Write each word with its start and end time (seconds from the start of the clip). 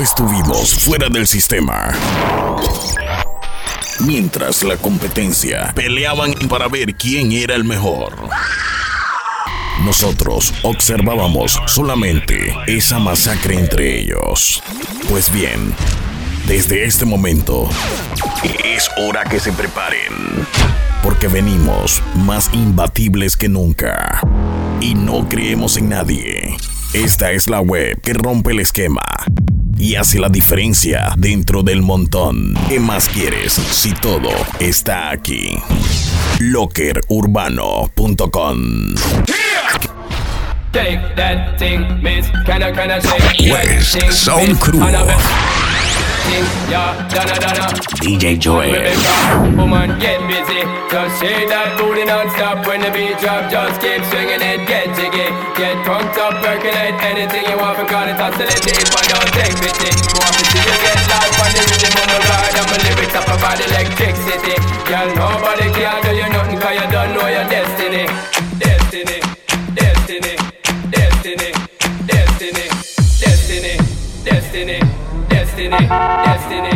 estuvimos 0.00 0.74
fuera 0.74 1.08
del 1.08 1.26
sistema. 1.26 1.90
Mientras 4.00 4.62
la 4.62 4.76
competencia 4.76 5.72
peleaban 5.74 6.32
para 6.48 6.68
ver 6.68 6.94
quién 6.94 7.32
era 7.32 7.54
el 7.54 7.64
mejor. 7.64 8.16
Nosotros 9.84 10.54
observábamos 10.62 11.60
solamente 11.66 12.54
esa 12.66 12.98
masacre 12.98 13.58
entre 13.58 14.00
ellos. 14.00 14.62
Pues 15.08 15.30
bien, 15.30 15.74
desde 16.46 16.84
este 16.84 17.04
momento 17.04 17.68
es 18.64 18.88
hora 18.96 19.24
que 19.24 19.38
se 19.38 19.52
preparen. 19.52 20.46
Porque 21.02 21.28
venimos 21.28 22.02
más 22.14 22.50
imbatibles 22.52 23.36
que 23.36 23.48
nunca. 23.48 24.20
Y 24.80 24.94
no 24.94 25.28
creemos 25.28 25.76
en 25.76 25.90
nadie. 25.90 26.56
Esta 26.92 27.32
es 27.32 27.48
la 27.48 27.60
web 27.60 28.00
que 28.00 28.14
rompe 28.14 28.52
el 28.52 28.60
esquema 28.60 29.02
y 29.80 29.96
hace 29.96 30.20
la 30.20 30.28
diferencia 30.28 31.14
dentro 31.16 31.62
del 31.62 31.80
montón. 31.80 32.52
¿Qué 32.68 32.78
más 32.78 33.08
quieres 33.08 33.54
si 33.54 33.94
todo 33.94 34.28
está 34.60 35.10
aquí? 35.10 35.56
Lockerurbano.com 36.38 38.94
West 43.50 44.12
Sound 44.12 44.58
Crew 44.58 44.82
DJ 48.00 48.38
Joel. 48.38 48.70
Woman, 49.56 49.98
get 49.98 50.22
busy. 50.30 50.62
Just 50.90 51.18
shake 51.18 51.48
that 51.50 51.74
booty 51.74 52.04
non-stop 52.06 52.66
when 52.66 52.80
the 52.80 52.90
beat 52.94 53.18
drop. 53.18 53.50
Just 53.50 53.82
keep 53.82 54.02
swinging 54.10 54.38
it, 54.38 54.62
get 54.66 54.90
jiggy. 54.94 55.26
Get 55.58 55.76
drunk 55.82 56.10
up, 56.18 56.38
percolate 56.38 56.94
anything 57.02 57.44
you 57.50 57.56
want. 57.58 57.82
Call 57.90 58.06
it 58.06 58.18
oscillate 58.18 58.62
if 58.62 58.90
I 58.94 59.02
don't 59.10 59.30
take 59.34 59.56
pity. 59.58 59.90
Want 60.16 60.34
to 60.38 60.42
see 60.48 60.62
you 60.62 60.76
get 60.80 61.00
live 61.10 61.34
on 61.38 61.50
the 61.50 61.62
rhythm 61.66 61.94
of 61.98 62.06
my 62.08 62.18
ride. 62.18 62.56
And 62.58 62.66
my 62.70 62.76
lyrics 62.82 63.14
up 63.14 63.28
about 63.30 63.58
electricity. 63.62 64.56
Girl, 64.86 65.08
nobody 65.14 65.66
can 65.74 65.98
do 66.02 66.10
you 66.14 66.28
nothing 66.30 66.58
cause 66.58 66.76
you 66.78 66.86
don't 66.94 67.10
know 67.14 67.26
your 67.26 67.46
destiny. 67.50 68.04
Destiny, 68.58 69.18
destiny, 69.74 70.34
destiny, 70.94 71.50
destiny, 72.06 72.66
destiny, 73.18 73.74
destiny 74.22 74.99
destiny, 75.60 75.88
destiny. 76.24 76.70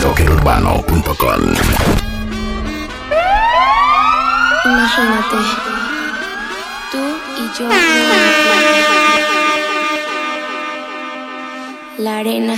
Lockerurbano.com 0.00 1.42
Imagínate, 4.64 5.36
tú 6.90 7.02
y 7.36 7.58
yo. 7.58 7.68
La 11.98 12.18
arena 12.18 12.56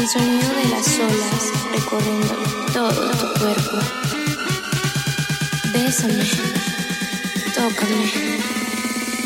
el 0.00 0.08
sonido 0.08 0.48
de 0.54 0.68
las 0.70 0.98
olas 0.98 1.52
recorriendo 1.72 2.34
todo 2.72 3.10
tu 3.10 3.38
cuerpo. 3.38 3.78
Bésame, 5.74 6.24
tócame 7.54 8.10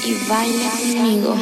y 0.05 0.28
baila 0.28 0.70
conmigo. 0.70 1.36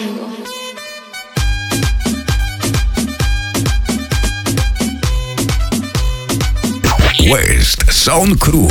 West 7.31 7.91
Sound 7.91 8.39
Crew. 8.39 8.69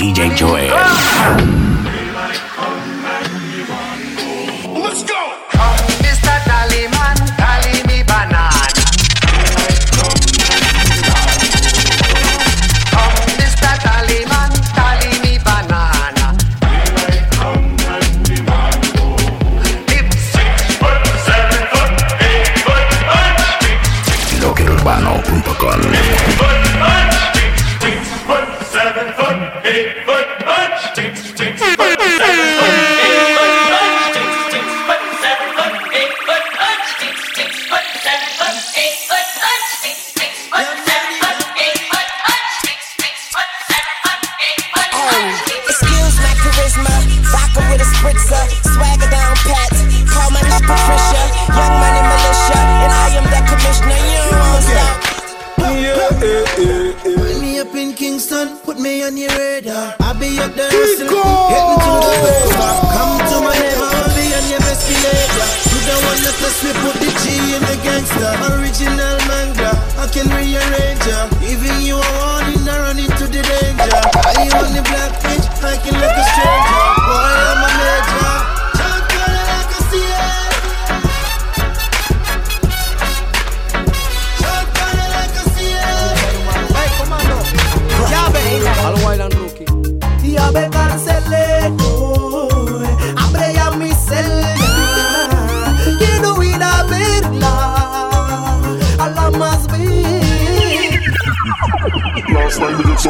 DJ 0.00 0.34
Joel. 0.34 1.59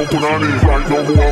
Some 0.06 0.20
punani. 0.20 0.49
Right 0.62 0.88
now, 0.88 1.02
more 1.02 1.29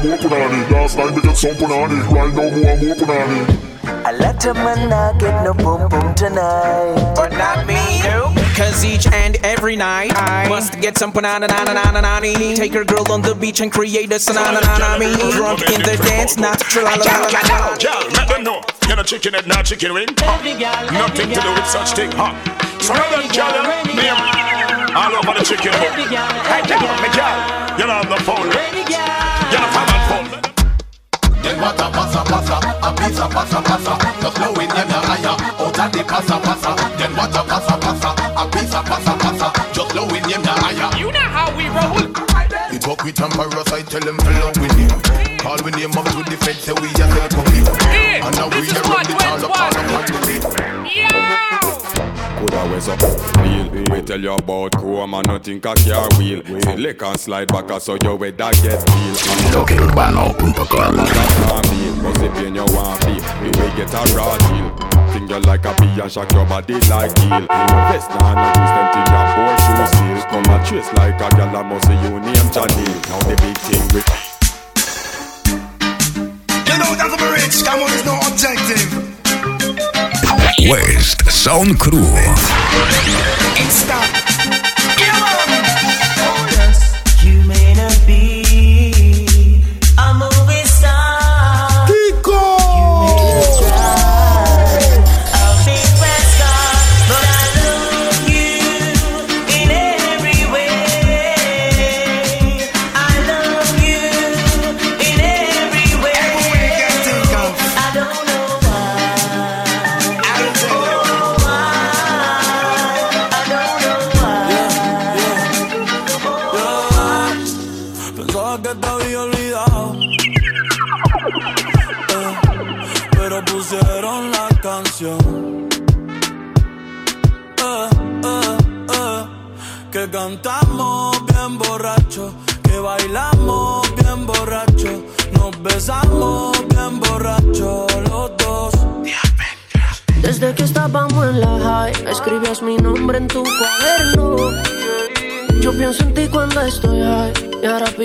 and 2.24 2.34
more 2.34 2.48
punani. 2.96 3.64
A 4.04 4.12
lot 4.12 4.46
of 4.46 4.56
man 4.56 4.88
not 4.88 5.18
get 5.18 5.44
no 5.44 5.54
boom 5.54 5.88
boom 5.88 6.14
tonight. 6.14 7.14
But 7.14 7.32
not 7.32 7.66
me. 7.66 8.02
Nope. 8.02 8.36
Cause 8.56 8.84
each 8.84 9.06
and 9.06 9.36
every 9.44 9.76
night 9.76 10.12
I 10.16 10.48
must 10.48 10.80
get 10.80 10.98
some 10.98 11.12
banana 11.12 11.46
na 11.46 11.64
na 11.64 11.72
na 11.74 11.90
na 11.92 12.00
na 12.00 12.20
Take 12.20 12.72
her 12.74 12.84
girl 12.84 13.10
on 13.12 13.22
the 13.22 13.34
beach 13.34 13.60
and 13.60 13.70
create 13.70 14.10
a 14.10 14.16
sanana 14.16 14.60
na 14.60 14.78
na 14.78 14.98
me 14.98 15.14
Drunk 15.30 15.62
in 15.70 15.80
the 15.82 15.96
dance, 16.02 16.36
not 16.36 16.58
tra 16.58 16.82
la 16.82 16.94
la 16.96 17.18
la 17.18 17.40
la 17.48 17.76
Girl, 17.76 18.10
let 18.10 18.28
them 18.28 18.42
know. 18.44 18.60
You're 18.86 18.96
not 18.96 19.06
chicken 19.06 19.34
head, 19.34 19.46
not 19.46 19.64
chicken 19.64 19.94
wing. 19.94 20.08
Nothing 20.18 21.28
to 21.28 21.40
do 21.40 21.52
with 21.54 21.66
such 21.66 21.92
thing, 21.92 22.10
huh? 22.12 22.34
Some 22.80 22.96
of 22.96 23.10
them 23.10 23.28
girl, 23.30 23.62
name 23.94 24.57
all 24.94 25.14
over 25.14 25.34
the 25.36 25.44
chicken 25.44 25.72
book. 25.76 25.92
Hey, 26.48 26.62
girl, 26.64 26.94
me 27.02 27.08
girl, 27.12 27.36
you're 27.76 27.90
on 27.90 28.06
the 28.08 28.18
phone. 28.24 28.48
You're 29.50 29.60
not 29.60 29.72
from 29.72 29.88
phone. 30.08 30.48
Then 31.42 31.60
what 31.60 31.80
a 31.80 31.88
passa 31.88 32.22
passa, 32.24 32.56
a 32.60 32.90
pizza 32.92 33.26
passa 33.28 33.62
passa, 33.62 33.94
just 34.20 34.36
blowing 34.36 34.68
them 34.68 34.88
your 34.88 35.02
higher, 35.06 35.36
oh, 35.58 35.68
out 35.68 35.78
of 35.78 35.92
the 35.92 36.02
passa 36.04 36.36
passa. 36.40 36.76
Then 36.98 37.16
what 37.16 37.34
a 37.34 37.42
passa 37.44 37.74
passa, 37.80 38.10
a 38.36 38.44
pizza 38.50 38.80
passa 38.82 39.12
passa, 39.16 39.72
just 39.72 39.92
blowing 39.92 40.22
them 40.22 40.42
your 40.42 40.58
higher. 40.60 40.90
You 40.98 41.12
know 41.12 41.28
how 41.32 41.48
we 41.56 41.68
roll. 41.68 42.28
It 42.74 42.82
talk 42.82 43.02
with 43.04 43.16
them 43.16 43.30
parasite, 43.30 43.86
tell 43.86 44.00
them 44.00 44.18
fill 44.18 44.42
up 44.44 44.58
with 44.58 44.76
him. 44.76 45.38
Call 45.38 45.56
with 45.64 45.76
name 45.76 45.92
up 45.96 46.04
to 46.04 46.22
the 46.28 46.36
feds, 46.36 46.60
say 46.60 46.72
we 46.72 46.88
just 46.92 47.16
help 47.16 47.30
come 47.30 47.52
here. 47.54 48.20
And 48.24 48.36
now 48.36 48.48
we 48.48 48.68
are 48.68 48.82
run 48.82 48.90
what 48.90 49.06
the 49.06 49.14
went 49.14 49.22
town 49.22 49.44
up 49.44 49.50
what? 49.50 49.76
all 49.76 50.02
the 50.04 50.18
beat. 50.26 51.47
Coulda 52.58 52.72
ways 52.72 52.88
up 52.88 53.00
Real, 53.38 53.68
we 53.90 54.02
tell 54.02 54.20
you 54.20 54.32
about 54.32 54.72
chrome 54.72 55.14
and 55.14 55.26
nothing 55.28 55.58
a 55.58 55.60
car 55.60 56.08
wheel. 56.18 56.42
Select 56.62 57.02
and 57.02 57.20
slide 57.20 57.48
back 57.48 57.80
so 57.80 57.96
you 58.02 58.14
where 58.16 58.32
that 58.32 58.54
get 58.62 58.82
feel 58.82 59.14
Toqueurbano.com 59.54 60.96
Must 62.02 62.20
be 62.20 62.28
pain 62.28 62.54
you 62.54 62.64
want 62.74 63.04
feel 63.04 63.22
You 63.42 63.50
will 63.54 63.72
get 63.76 63.94
a 63.94 64.02
raw 64.14 64.36
deal. 64.50 64.68
Think 65.12 65.30
you 65.30 65.40
like 65.40 65.64
a 65.64 65.74
bee 65.78 66.00
and 66.00 66.10
shock 66.10 66.32
your 66.32 66.46
body 66.46 66.74
like 66.90 67.16
heel 67.18 67.46
Vest 67.46 68.10
now 68.10 68.34
no 68.34 68.48
use 68.50 68.72
them 68.74 68.86
till 68.94 69.06
your 69.06 69.24
poor 69.34 69.54
shoe 69.62 69.86
seal. 69.94 70.18
Come 70.28 70.50
a 70.50 70.56
trace 70.66 70.90
like 70.94 71.20
a 71.20 71.28
gal 71.36 71.56
and 71.56 71.68
must 71.68 71.86
say 71.86 71.96
you 72.02 72.10
name 72.18 72.48
Janine. 72.50 72.98
Now 73.08 73.20
the 73.22 73.34
big 73.38 73.58
thing 73.58 73.86
with 73.94 74.08
You 76.66 76.76
know 76.78 76.92
that 76.98 77.06
I'm 77.06 77.22
rich, 77.32 77.62
come 77.64 77.82
on, 77.82 77.90
it's 77.92 78.04
no 78.04 78.14
objective. 78.26 79.17
West 80.68 81.30
Sound 81.30 81.78
Crew 81.80 82.04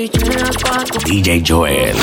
DJ 0.04 1.42
Joel 1.48 1.96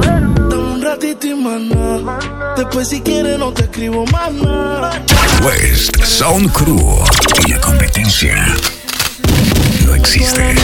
Dame 0.00 0.54
un 0.56 0.82
ratito 0.82 1.26
y 1.28 1.34
maná. 1.34 2.18
Después 2.56 2.88
si 2.88 3.00
quieres 3.00 3.38
no 3.38 3.52
te 3.52 3.62
escribo 3.62 4.04
nada. 4.10 5.00
West 5.44 6.02
Sound 6.02 6.50
Crew 6.52 6.98
y 7.46 7.52
la 7.52 7.60
competencia 7.60 8.56
no 9.86 9.94
existe. 9.94 10.56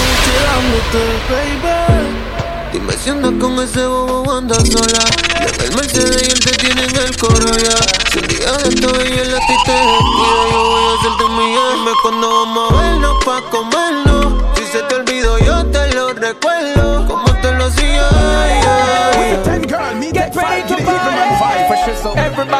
Dime 2.73 2.93
si 2.95 3.11
andas 3.11 3.33
con 3.41 3.59
ese 3.61 3.87
bobo 3.87 4.33
andas 4.33 4.69
sola. 4.69 5.05
Llega 5.39 5.65
el 5.65 5.77
Mercedes 5.77 6.23
y 6.23 6.31
él 6.31 6.41
te 6.41 6.51
tiene 6.57 6.85
en 6.87 6.97
el 6.97 7.17
coro 7.17 7.57
ya. 7.57 7.77
Si 8.11 8.19
un 8.19 8.27
día 8.27 8.53
de 8.53 8.69
esto 8.69 8.91
y 9.05 9.19
él 9.19 9.35
a 9.35 9.39
ti 9.39 9.55
te 9.65 9.73
descuida, 9.73 10.43
yo 10.51 10.65
voy 10.65 10.83
a 10.83 10.99
hacerte 10.99 11.25
humillar. 11.25 11.73
Dime 11.75 11.91
cuando 12.03 12.29
vamos 12.29 12.73
a 12.73 12.83
vernos 12.83 13.25
pa' 13.25 13.43
comernos. 13.51 14.43
Si 14.57 14.67
se 14.67 14.83
te 14.83 14.95
olvidó, 14.97 15.39
yo 15.39 15.65
te 15.67 15.95
lo 15.95 16.13
recuerdo. 16.15 16.80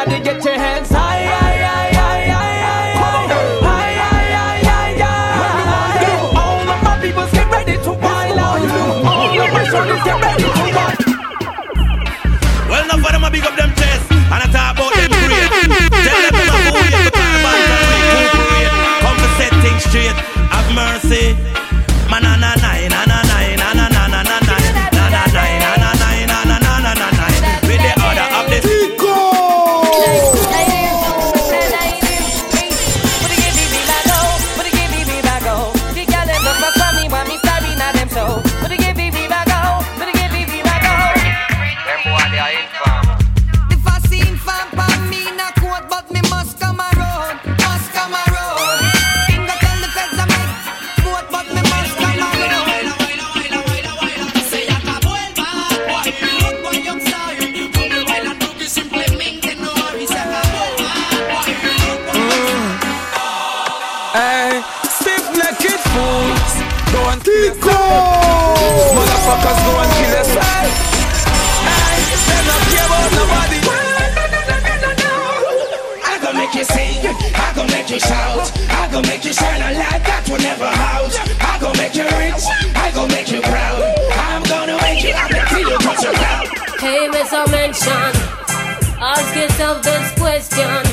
Everybody 0.01 0.23
get 0.23 0.43
your 0.43 0.55
hands 0.55 0.90
Mr. 87.71 87.87
Mention, 87.87 88.99
ask 88.99 89.33
yourself 89.33 89.81
this 89.81 90.11
question. 90.19 90.83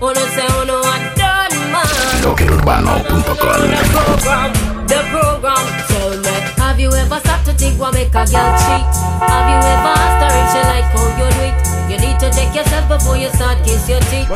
Wanna 0.00 0.20
say, 0.32 0.46
oh 0.48 0.64
no, 0.66 0.80
I 0.80 1.12
done 1.12 1.52
man. 1.68 1.84
Toqueurbano.com 2.24 3.20
The 3.20 3.84
program, 3.92 4.52
the 4.86 5.00
program. 5.12 5.64
Tell 5.88 6.16
me, 6.16 6.32
have 6.56 6.80
you 6.80 6.90
ever 6.90 7.20
sat 7.20 7.44
to 7.44 7.52
think 7.52 7.78
what 7.78 7.92
make 7.92 8.08
a 8.08 8.24
girl 8.24 8.52
cheat? 8.64 8.86
Have 9.28 9.48
you 9.52 9.60
ever 9.60 9.92
asked 9.92 10.24
her 10.24 10.32
if 10.40 10.48
she 10.52 10.60
like 10.72 10.88
how 10.88 11.04
you 11.20 11.28
do 11.28 11.44
it? 11.44 11.54
You 11.90 11.96
need 12.00 12.18
to 12.20 12.30
check 12.32 12.54
yourself 12.56 12.88
before 12.88 13.18
you 13.18 13.28
start 13.28 13.58
kiss 13.62 13.86
your 13.86 14.00
teeth. 14.08 14.28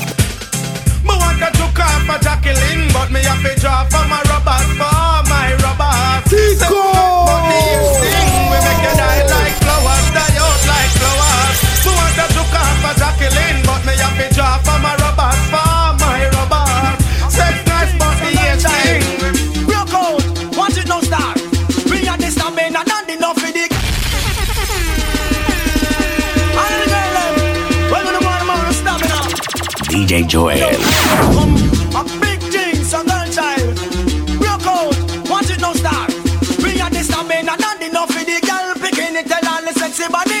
Me 0.00 0.05
want 1.40 1.54
to 1.54 1.58
took 1.60 1.78
off 1.78 2.02
for 2.06 2.18
Jacqueline 2.22 2.88
But 2.92 3.10
me 3.10 3.20
have 3.20 3.42
to 3.42 3.60
draw 3.60 3.84
for 3.84 4.04
my 4.08 4.22
robbers 4.28 4.68
For 4.80 5.22
my 5.28 5.52
robbers 5.62 6.24
Tico! 6.30 6.82
But 7.28 7.42
the 7.48 7.62
We 8.50 8.58
make 8.64 8.82
you 8.84 8.94
die 8.96 9.24
like 9.28 9.56
flowers 9.60 10.06
Die 10.16 10.36
out 10.40 10.60
like 10.70 10.92
flowers. 10.96 11.58
Me 11.84 11.92
want 11.92 12.14
to 12.16 12.26
took 12.34 12.54
off 12.56 12.76
for 12.82 12.94
Jacqueline 13.00 13.58
But 13.64 13.82
me 13.84 13.94
have 14.00 14.16
to 14.16 14.34
draw 14.34 14.58
for 14.64 14.78
my 14.80 14.94
robbers 14.96 15.42
For 15.52 15.65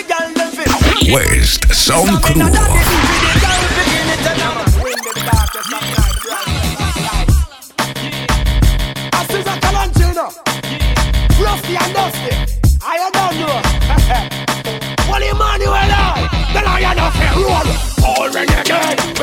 girl 0.06 0.32
them 0.34 0.50
fit. 0.52 1.12
West 1.12 1.74
Sound 1.74 2.22
Crew. 2.22 3.25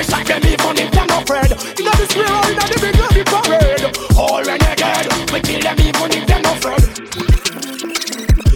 We 0.03 0.10
shot 0.12 0.25
them 0.27 0.43
even 0.43 0.77
if 0.83 0.91
they're 0.91 1.05
not 1.07 1.24
afraid. 1.24 1.51
In 1.79 1.86
the 1.88 2.05
square 2.12 2.27
or 2.27 2.51
in 2.51 2.57
the 2.60 2.77
big 2.83 2.95
lobby 3.00 3.24
parade. 3.24 3.88
All 4.19 4.43
renegade. 4.43 5.07
We 5.31 5.39
kill 5.39 5.62
them 5.63 5.79
even 5.79 6.12
if 6.12 6.27
they're 6.27 6.41
not 6.43 6.57
afraid. 6.60 6.83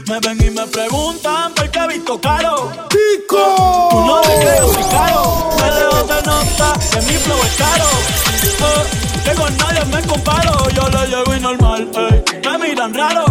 Me 0.09 0.19
ven 0.19 0.37
y 0.43 0.49
me 0.51 0.67
preguntan 0.67 1.53
por 1.53 1.69
qué 1.71 1.87
visto 1.87 2.19
caro. 2.19 2.69
¡Pico! 2.89 3.87
Tú 3.91 3.99
no 4.05 4.21
que 4.23 4.57
yo 4.59 4.73
soy 4.73 4.83
caro. 4.91 5.55
Me 5.55 5.67
lejos 5.71 6.03
se 6.07 6.19
nota 6.27 6.73
que 6.91 7.01
mi 7.07 7.13
flow 7.15 7.39
es 7.43 7.55
caro. 7.55 7.89
Eh, 8.59 8.83
que 9.23 9.31
con 9.35 9.57
nadie 9.57 9.85
me 9.85 10.01
comparo. 10.05 10.69
Yo 10.71 10.89
le 10.89 11.07
llego 11.07 11.33
y 11.33 11.39
normal. 11.39 11.89
ey. 11.95 12.23
Me 12.43 12.57
miran 12.57 12.93
raro. 12.93 13.25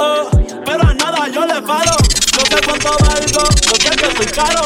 eh, 0.00 0.24
pero 0.64 0.82
a 0.88 0.94
nada 0.94 1.28
yo 1.28 1.44
le 1.44 1.60
paro. 1.60 1.96
Yo 2.32 2.40
sé 2.48 2.60
cuánto 2.64 2.96
valgo. 3.04 3.44
Yo 3.60 3.74
sé 3.76 3.90
que 3.90 4.16
soy 4.16 4.26
caro. 4.26 4.62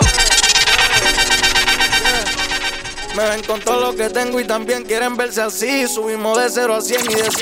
Me 3.17 3.27
ven 3.31 3.43
con 3.45 3.61
todo 3.61 3.81
lo 3.81 3.97
que 3.97 4.11
tengo 4.11 4.39
y 4.39 4.45
también 4.45 4.85
quieren 4.85 5.17
verse 5.17 5.41
así. 5.41 5.89
Subimos 5.89 6.37
de 6.39 6.51
0 6.51 6.75
a 6.75 6.81
100 6.83 7.01
y 7.11 7.15
de 7.15 7.31
100 7.31 7.33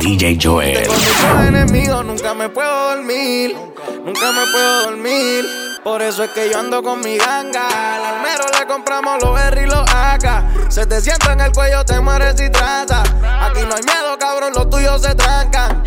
DJ 0.00 0.38
Joel. 0.42 0.82
Tengo 0.82 0.92
muchos 0.92 1.46
enemigos, 1.46 2.04
nunca 2.04 2.34
me 2.34 2.50
puedo 2.50 2.94
dormir. 2.94 3.56
Nunca 4.04 4.32
me 4.32 4.46
puedo 4.52 4.82
dormir. 4.82 5.46
Por 5.82 6.02
eso 6.02 6.24
es 6.24 6.30
que 6.32 6.50
yo 6.50 6.58
ando 6.58 6.82
con 6.82 7.00
mi 7.00 7.16
ganga. 7.16 7.66
Al 7.96 8.04
almero 8.16 8.44
le 8.58 8.66
compramos 8.66 9.22
los 9.22 9.40
R 9.40 9.62
y 9.62 9.66
los 9.66 9.88
AK. 9.88 10.70
Se 10.70 10.84
te 10.84 11.00
sienta 11.00 11.32
en 11.32 11.40
el 11.40 11.52
cuello, 11.52 11.82
te 11.82 11.98
mueres 11.98 12.38
y 12.38 12.50
traza. 12.50 13.00
Aquí 13.00 13.62
no 13.66 13.74
hay 13.74 13.82
miedo, 13.84 14.18
cabrón, 14.18 14.52
los 14.54 14.68
tuyos 14.68 15.00
se 15.00 15.14
trancan. 15.14 15.82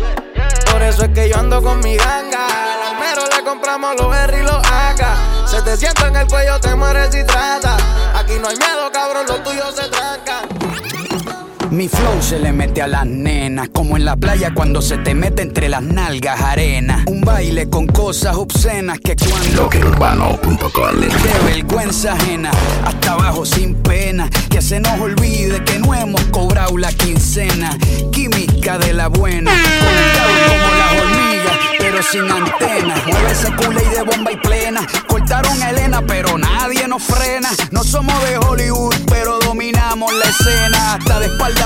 Por 0.76 0.82
eso 0.82 1.04
es 1.04 1.08
que 1.14 1.26
yo 1.30 1.38
ando 1.38 1.62
con 1.62 1.80
mi 1.80 1.96
ganga. 1.96 2.46
Al 2.46 2.94
almero 2.94 3.22
le 3.34 3.42
compramos 3.42 3.96
los 3.98 4.14
R 4.14 4.38
y 4.38 4.42
los 4.42 4.56
AK. 4.56 5.46
Se 5.46 5.62
te 5.62 5.74
sienta 5.74 6.08
en 6.08 6.16
el 6.16 6.26
cuello, 6.26 6.60
te 6.60 6.74
mueres 6.74 7.14
y 7.14 7.24
traza. 7.24 7.78
Aquí 8.14 8.34
no 8.38 8.48
hay 8.48 8.58
miedo, 8.58 8.92
cabrón, 8.92 9.24
los 9.26 9.42
tuyos 9.42 9.74
se 9.74 9.88
trancan. 9.88 10.65
Mi 11.76 11.88
flow 11.88 12.22
se 12.22 12.38
le 12.38 12.54
mete 12.54 12.80
a 12.80 12.86
las 12.86 13.04
nenas, 13.04 13.68
como 13.68 13.98
en 13.98 14.06
la 14.06 14.16
playa 14.16 14.54
cuando 14.54 14.80
se 14.80 14.96
te 14.96 15.14
mete 15.14 15.42
entre 15.42 15.68
las 15.68 15.82
nalgas 15.82 16.40
arena. 16.40 17.04
Un 17.06 17.20
baile 17.20 17.68
con 17.68 17.86
cosas 17.86 18.34
obscenas 18.36 18.98
que 18.98 19.14
cuando. 19.14 19.68
Qué 21.10 21.44
vergüenza 21.44 22.14
ajena, 22.14 22.50
hasta 22.82 23.12
abajo 23.12 23.44
sin 23.44 23.74
pena. 23.74 24.30
Que 24.48 24.62
se 24.62 24.80
nos 24.80 24.98
olvide 24.98 25.62
que 25.64 25.78
no 25.78 25.94
hemos 25.94 26.22
cobrado 26.28 26.78
la 26.78 26.90
quincena. 26.92 27.76
Química 28.10 28.78
de 28.78 28.94
la 28.94 29.08
buena, 29.08 29.50
como 29.50 30.74
las 30.78 30.92
hormigas, 31.02 31.58
pero 31.78 32.02
sin 32.02 32.30
antena. 32.30 32.94
Mueve 33.06 33.32
ese 33.32 33.54
culo 33.54 33.78
y 33.82 33.94
de 33.94 34.02
bomba 34.02 34.32
y 34.32 34.36
plena. 34.36 34.80
Cortaron 35.06 35.62
a 35.62 35.68
Elena, 35.68 36.00
pero 36.06 36.38
nadie 36.38 36.88
nos 36.88 37.02
frena. 37.02 37.50
No 37.70 37.84
somos 37.84 38.14
de 38.24 38.38
Hollywood, 38.38 38.94
pero 39.10 39.38
dominamos 39.40 40.10
la 40.14 40.24
escena. 40.24 40.94
Hasta 40.94 41.20
de 41.20 41.26
espalda 41.26 41.65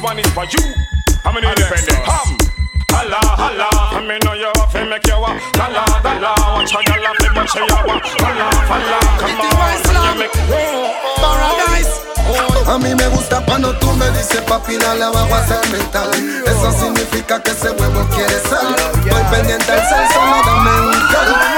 this 0.00 0.02
one 0.02 0.18
is 0.18 0.26
for 0.32 0.44
you. 0.44 0.74
I'm 1.24 1.36
an 1.36 1.44
independent. 1.44 2.00
Hum. 2.08 2.36
Holla, 2.90 3.20
holla. 3.36 3.68
I 3.68 4.00
mean, 4.00 4.18
know 4.24 4.32
you 4.32 4.48
have 4.56 4.72
to 4.72 4.84
make 4.88 5.06
you 5.06 5.20
walk. 5.20 5.36
Holla, 5.56 5.84
holla. 6.00 6.32
Watch 6.56 6.72
how 6.72 6.80
you 6.80 6.96
laugh, 7.04 7.16
but 7.34 7.54
you 7.54 7.64
walk. 7.68 8.04
Holla, 8.16 8.48
holla. 8.64 8.98
Come 9.20 9.40
on. 9.40 9.50
You 10.00 10.14
make 10.18 10.32
oh. 10.48 10.96
A 12.66 12.78
mí 12.78 12.94
me 12.94 13.08
gusta 13.08 13.44
cuando 13.44 13.76
tú 13.78 13.92
me 13.96 14.08
dices 14.10 14.40
papi 14.42 14.76
dale 14.76 15.02
abajo 15.02 15.34
a 15.34 15.44
ser 15.44 15.68
mental 15.72 16.08
Eso 16.46 16.70
significa 16.70 17.42
que 17.42 17.50
ese 17.50 17.70
huevo 17.70 18.06
quiere 18.14 18.38
sal 18.48 18.76
Estoy 19.04 19.24
pendiente 19.32 19.72
al 19.72 19.88
sal, 19.88 20.08
solo 20.12 20.36
dame 20.44 20.70
un 20.80 20.92
cal 21.10 21.50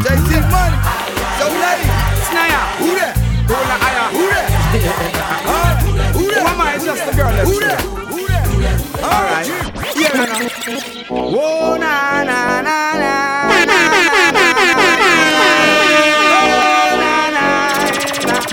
JC 0.00 0.40
Money. 0.48 0.78
So 1.36 1.46
lady. 1.60 1.88
Snaya. 2.24 2.60
Who 2.80 2.94
that? 2.96 3.14
Rolla 3.46 3.76
Aya. 3.84 4.04
Who 4.16 4.24
that? 4.30 5.69
Just 6.90 7.06
a 7.06 7.16
girl. 7.16 7.30
Who 7.46 7.60
that? 7.60 7.80
Who 8.10 8.26
that? 8.26 8.78
All 9.06 9.22
right. 9.30 9.46
Yeah. 9.94 10.10
Whoa, 11.08 11.76
na 11.76 12.24
na 12.24 12.60
na 12.66 12.98
na. 12.98 13.30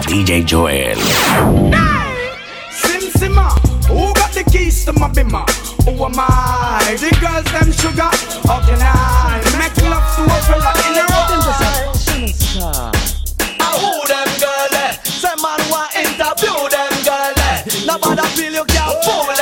DJ 0.06 0.46
Joel. 0.46 0.98
Sim 2.70 3.10
Simma, 3.18 3.50
who 3.90 4.14
got 4.14 4.32
the 4.34 4.44
keys 4.52 4.86
to 4.86 4.94
my 4.94 5.10
bimmer? 5.10 5.50
Who 5.86 6.06
am 6.06 6.14
I? 6.20 6.96
The 7.00 7.10
girls 7.18 7.46
them 7.52 7.72
sugar. 7.72 8.12
How 8.46 8.62
can 8.62 8.78
I 8.80 9.42
make 9.58 9.78
love 9.82 10.06
to 10.14 10.22
a 10.30 10.38
fella 10.46 10.72
in 10.86 10.94
the 10.94 11.02
road? 12.94 12.97
Nobody 18.38 18.52
feel 18.52 18.62
you 18.62 18.66
can't 18.66 19.37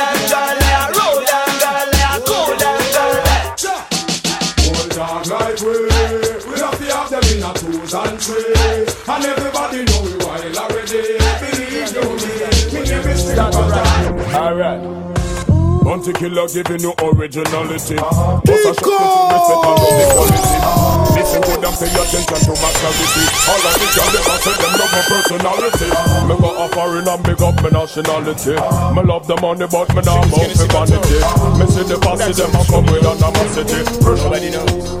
Bounty 16.06 16.20
killer 16.20 16.46
giving 16.46 16.80
you 16.82 16.94
originality. 17.02 17.96
What's 17.98 18.62
a 18.62 18.74
shot 18.74 18.78
to 18.78 19.34
respect 19.34 19.66
and 19.66 19.74
love 19.74 19.90
the 19.90 20.06
quality. 20.14 20.54
Listen 21.18 21.42
good 21.42 21.64
and 21.66 21.74
pay 21.74 21.90
attention 21.90 22.40
to 22.46 22.52
my 22.62 22.70
clarity. 22.78 23.24
All 23.50 23.66
of 23.66 23.74
the 23.74 23.86
girls 23.90 24.12
them 24.14 24.22
say 24.38 24.54
them 24.54 24.72
love 24.78 24.92
my 24.94 25.02
personality. 25.02 25.90
Me 26.28 26.34
go 26.38 26.48
offering 26.62 27.08
and 27.08 27.22
big 27.26 27.42
up 27.42 27.58
my 27.60 27.70
nationality. 27.70 28.54
Me 28.54 29.02
love 29.02 29.26
the 29.26 29.34
money 29.42 29.66
but 29.66 29.88
me 29.96 30.02
not 30.06 30.22
about 30.30 30.46
vanity. 30.70 31.18
Me 31.58 31.66
see 31.74 31.82
the 31.82 31.98
posse 31.98 32.32
them 32.38 32.54
a 32.54 32.62
come 32.70 32.86
with 32.86 33.02
animosity. 33.02 34.95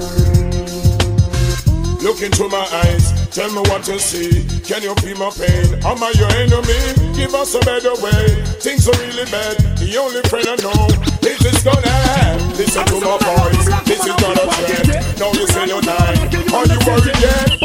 Look 2.06 2.22
into 2.22 2.46
my 2.48 2.62
eyes, 2.86 3.10
tell 3.34 3.50
me 3.50 3.58
what 3.68 3.88
you 3.88 3.98
see. 3.98 4.46
Can 4.62 4.80
you 4.80 4.94
feel 5.02 5.18
my 5.18 5.28
pain? 5.34 5.74
Am 5.82 5.98
I 5.98 6.14
your 6.14 6.30
enemy? 6.38 6.78
Give 7.16 7.34
us 7.34 7.52
a 7.56 7.58
better 7.66 7.98
way. 7.98 8.44
Things 8.62 8.86
are 8.86 8.94
really 9.02 9.24
bad. 9.26 9.58
The 9.74 9.96
only 9.98 10.22
friend 10.30 10.46
I 10.46 10.54
know 10.62 10.86
is 11.26 11.38
this 11.42 11.64
gonna 11.66 11.82
end. 12.22 12.46
Listen 12.54 12.86
to 12.86 13.00
my 13.02 13.18
voice. 13.18 13.66
This 13.90 14.06
is 14.06 14.14
not 14.22 14.38
a 14.38 14.46
threat. 14.46 15.18
Now 15.18 15.32
you 15.32 15.48
say 15.48 15.66
you're. 15.66 15.82
Are 15.82 16.62
you 16.70 16.78
worried 16.86 17.18
yet? 17.18 17.58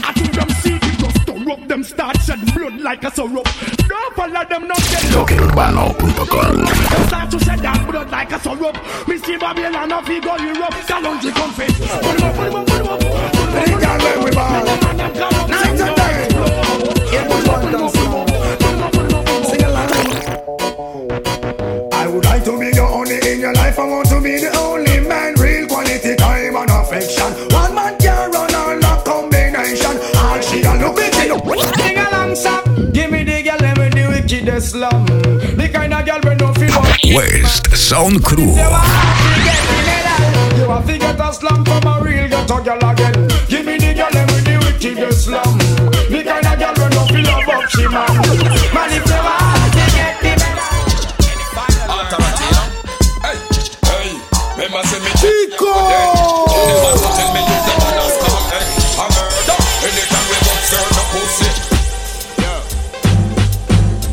I 0.00 0.12
think 0.16 0.32
them 0.32 0.48
see 0.64 0.97
it 1.58 1.68
just 1.68 1.68
to 1.68 1.68
rub 1.68 1.68
them 1.68 1.82
start 1.84 2.16
shut 2.22 2.82
like 2.82 3.04
a 3.04 3.10
syrup. 3.10 3.48
Don't 3.88 4.14
follow 4.14 4.44
them, 4.44 4.68
not 4.68 4.78
get 4.78 5.02
Them 6.90 7.08
start 7.08 7.30
to 7.30 7.38
shed 7.40 7.58
that 7.60 7.86
blood 7.90 8.10
like 8.10 8.32
a 8.32 8.40
syrup. 8.40 9.08
Me 9.08 9.18
see 9.18 9.36
Babylon 9.36 9.92
off, 9.92 10.06
he 10.06 10.20
go 10.20 10.36
Europe. 10.36 10.74
Kalonji 10.86 11.32
comfy. 11.32 11.66
Put 11.66 12.20
him 12.20 12.24
up, 12.24 12.36
him 12.36 12.54
up, 12.54 12.66
put 12.66 12.80
him 12.80 12.88
up. 12.88 13.02
Hey, 13.48 13.70
girl, 13.70 13.98
where 13.98 14.24
we? 14.24 15.17
West 37.14 37.74
Sound 37.74 38.22
Crew. 38.22 38.52
You 38.52 38.56
have 40.68 40.86
to 40.86 40.98
get 40.98 41.18
a 41.18 41.32
slum 41.32 41.64
from 41.64 41.86
a 41.86 42.00
real 42.02 42.28
ghetto 42.28 42.62
girl 42.62 42.90
again. 42.90 43.28
Give 43.48 43.64
me 43.64 43.78
the 43.78 43.94
girl, 43.94 44.10
let 44.12 44.28
the 44.44 44.58
wickedest 44.60 45.24
slum. 45.24 45.58
The 46.10 46.22
kind 46.22 46.46
of 46.46 46.58
girl 46.58 46.74
we 46.76 46.88
no 46.92 47.06
feel 47.08 47.28
up, 47.32 47.48
up 47.48 47.70
she 47.70 47.88
man. 47.88 48.12
Man, 48.74 48.92
if 48.92 49.06
you 49.08 49.20
want 49.24 49.72
to 49.72 49.84
get 49.96 50.20
the 50.20 50.38
Remember 54.58 54.82
say 54.88 55.00
me 55.00 55.10
Chico. 55.16 55.70
Never 55.70 56.92
to 56.92 57.08
tell 57.16 57.30
me 57.32 57.40
you 57.40 57.58
the 57.64 57.74
man 57.78 57.98
of 58.04 58.10
scum. 58.12 58.42
Hey, 58.52 58.68
a 58.98 59.06
murder 59.16 59.58
Anytime 59.86 60.26
we 60.28 60.36
go 60.44 60.52
turn 60.68 60.88
the 60.92 61.04
pussy. 61.14 61.48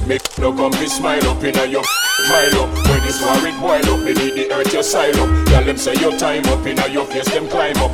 Me 0.07 0.15
no 0.39 0.53
come 0.53 0.71
be 0.79 0.85
smile 0.87 1.27
up 1.29 1.43
inna 1.43 1.65
your 1.65 1.83
smile 1.83 2.61
up. 2.61 2.69
When 2.75 2.84
this 3.15 3.25
worried 3.25 3.60
boil 3.60 3.93
up, 3.93 4.00
me 4.03 4.13
need 4.13 4.34
the 4.36 4.51
earth 4.51 4.74
your 4.74 4.84
side 4.84 5.17
up. 5.17 5.29
Tell 5.48 5.63
them 5.63 5.77
say 5.77 5.95
your 5.95 6.17
time 6.17 6.45
up 6.45 6.65
inna 6.65 6.88
your 6.88 7.05
face, 7.05 7.29
them 7.31 7.48
climb 7.48 7.77
up. 7.77 7.91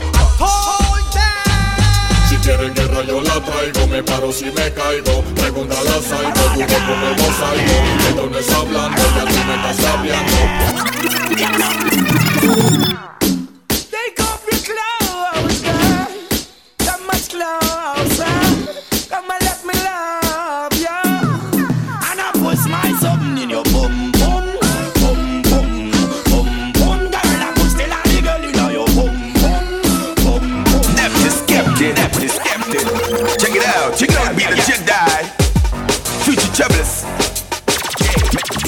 Si 2.30 2.38
quieren 2.38 2.74
guerra 2.74 3.04
yo 3.04 3.22
la 3.22 3.42
traigo 3.42 3.88
Me 3.88 4.01
paro 4.01 4.32
si 4.32 4.46
me 4.46 4.72
caigo. 4.72 5.22
Pregúntale 5.36 5.90
a 5.90 6.01
Saigo 6.01 6.32
Tú 6.54 6.62
no 6.62 6.68
comes 6.88 7.18
mosaico 7.22 7.74
Esto 8.08 8.25
no 8.30 8.38
es 8.40 8.51
hablando 8.54 9.01
Ya 9.01 9.25
tú 9.25 9.36
me 9.48 9.56
estás 9.56 9.86
hablando 12.63 13.11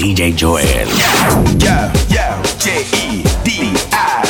DJ 0.04 0.36
Joel 0.36 0.60
Yeah, 0.60 1.88
yeah, 2.12 2.36
J 2.60 2.84
E 2.92 3.24
D 3.40 3.72
I. 3.88 4.20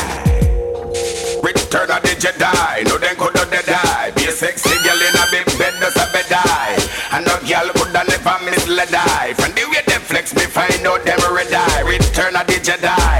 Return 1.43 1.91
of 1.91 1.99
the 1.99 2.15
Jedi, 2.15 2.85
no 2.87 2.97
then 2.97 3.17
could 3.17 3.35
not 3.35 3.51
die. 3.51 4.13
Be 4.15 4.27
a 4.27 4.31
sexy 4.31 4.71
girl 4.87 5.03
in 5.03 5.19
a 5.19 5.27
big 5.33 5.47
bed, 5.59 5.75
does 5.81 5.97
a 5.97 6.07
bed 6.15 6.27
die. 6.31 6.79
And 7.11 7.27
no 7.27 7.35
girl 7.43 7.69
could 7.75 7.93
never 7.93 8.39
misled 8.47 8.91
die. 8.91 9.35
From 9.35 9.51
the 9.59 9.67
way 9.67 9.83
they 9.85 9.99
flex, 9.99 10.33
me 10.37 10.47
find 10.47 10.87
out 10.87 11.03
them 11.05 11.19
red 11.35 11.53
eye. 11.53 11.83
Return 11.83 12.37
of 12.37 12.47
the 12.47 12.55
Jedi, 12.63 13.14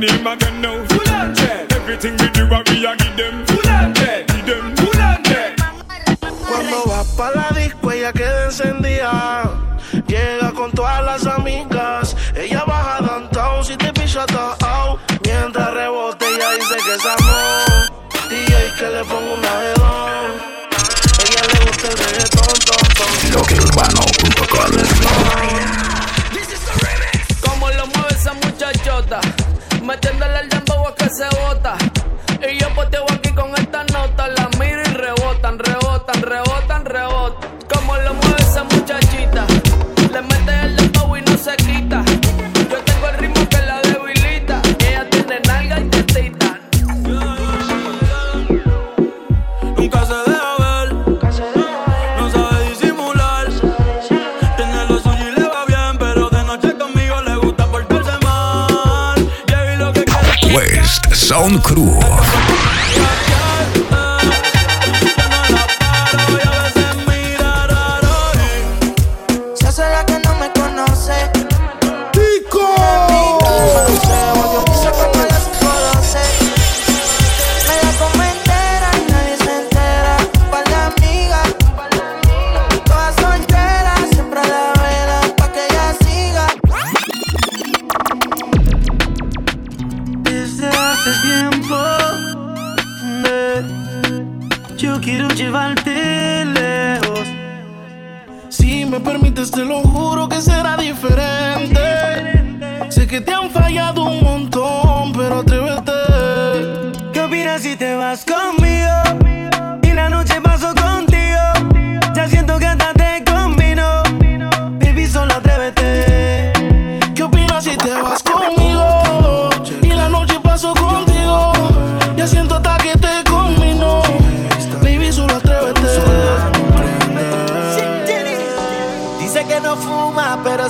the 0.00 0.06
style 0.06 0.18
name 0.18 0.26
again 0.26 0.60
now. 0.60 0.84
Full 0.86 1.08
hundred. 1.08 1.72
Everything 1.72 2.12
we 2.18 2.28
do, 2.30 2.48
what 2.48 2.68
we 2.70 2.86
a 2.86 2.96
give 2.96 3.16
them. 3.16 3.46
Full 3.46 3.68
hundred. 3.68 4.26
Give 4.28 4.46
them 4.46 4.76
full 4.76 5.00
hundred. 5.00 5.56
Cuando 6.48 6.84
va 6.86 7.04
pa' 7.16 7.30
la 7.34 7.48
disco 7.54 7.90
ella 7.90 8.12
queda 8.12 8.44
encendida 8.46 9.50
Llega 10.06 10.52
con 10.52 10.72
todas 10.72 11.04
las 11.04 11.26
amigas 11.26 12.16
Ella 12.34 12.64
baja 12.64 13.00
downtown 13.02 13.64
si 13.64 13.76
te 13.76 13.92
pilla 13.92 14.22
atao 14.22 14.98
Mientras 15.24 15.74
rebote 15.74 16.24
ella 16.26 16.50
dice 16.58 16.76
que 16.84 16.94
es 16.94 17.06
amor 17.06 18.28
DJ 18.28 18.72
que 18.78 18.88
le 18.90 19.04
pongo 19.04 19.34
una 19.34 19.60
de 19.60 19.74
don 19.74 20.30
Ella 21.26 21.42
le 21.52 21.66
gusta 21.66 21.88
el 21.88 21.98
reggaetón, 21.98 22.58
ton, 22.66 22.88
ton. 22.96 23.32
Loqueurbano.com 23.32 23.67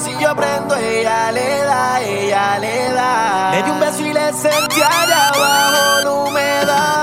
si 0.09 0.23
yo 0.23 0.35
prendo, 0.35 0.75
ella 0.77 1.31
le 1.33 1.65
da, 1.65 2.01
ella 2.01 2.59
le 2.59 2.93
da. 2.93 3.51
Le 3.53 3.63
di 3.63 3.71
un 3.71 3.81
beso 3.81 4.03
y 4.03 4.13
le 4.13 4.33
sentí 4.33 4.81
allá 4.81 5.29
abajo 5.29 6.05
la 6.05 6.11
humedad. 6.13 6.98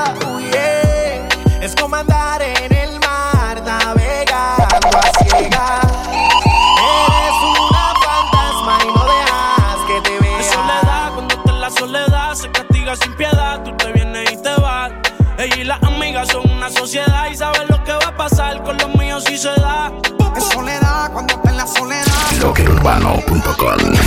urbano.com. 22.86 24.05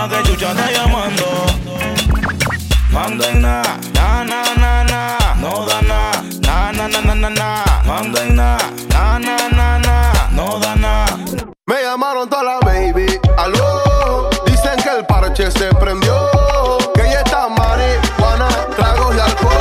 pa' 0.00 0.08
que 0.08 0.22
chucha 0.22 0.54
te 0.54 0.72
llamando. 0.72 1.26
Manden 2.90 3.42
na, 3.42 3.62
na, 3.94 4.24
na, 4.24 4.40
na, 4.62 4.84
na, 4.84 5.34
no 5.40 5.66
da 5.66 5.80
na, 5.82 6.10
na, 6.40 6.72
na, 6.72 6.88
na, 6.88 7.00
na, 7.00 7.14
na, 7.14 7.30
na. 7.30 7.64
Manden 7.86 8.36
na, 8.36 8.56
na, 8.88 9.18
na, 9.18 9.36
na, 9.48 9.78
na, 9.78 9.96
no 10.32 10.58
da 10.58 10.74
na. 10.74 11.04
Me 11.66 11.82
llamaron 11.82 12.28
toda 12.28 12.42
la 12.42 12.58
baby, 12.60 13.06
aló. 13.36 14.30
Dicen 14.46 14.76
que 14.82 14.90
el 14.98 15.04
parche 15.06 15.50
se 15.50 15.68
prendió, 15.74 16.14
que 16.94 17.02
ella 17.02 17.20
está 17.20 17.48
marihuana, 17.48 18.48
tragos 18.76 19.16
y 19.16 19.20
alcohol. 19.20 19.60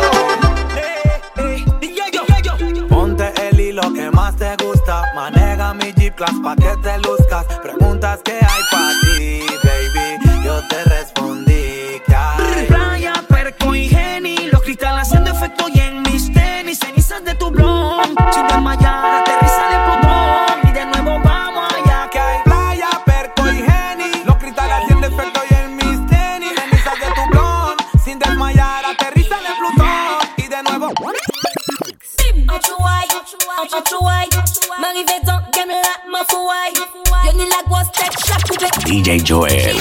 Ponte 2.90 3.34
el 3.48 3.60
hilo 3.60 3.94
que 3.94 4.10
más 4.12 4.36
te 4.38 4.56
gusta, 4.64 5.04
maneja 5.16 5.74
mi 5.74 5.94
jeep 5.94 6.16
class 6.16 6.36
pa' 6.44 6.56
que 6.56 6.76
te 6.82 6.98
luzcas, 7.00 7.46
preguntas 7.62 8.22
que 8.24 8.34
hay 8.34 8.64
para 8.72 8.90
ti 9.02 9.09
DJ 38.90 39.22
Joel. 39.24 39.78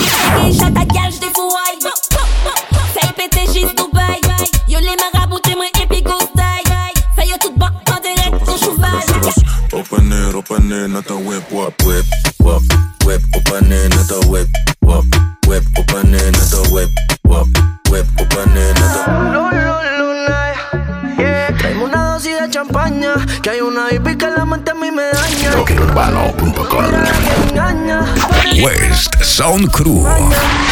Soundcrew. 29.38 30.67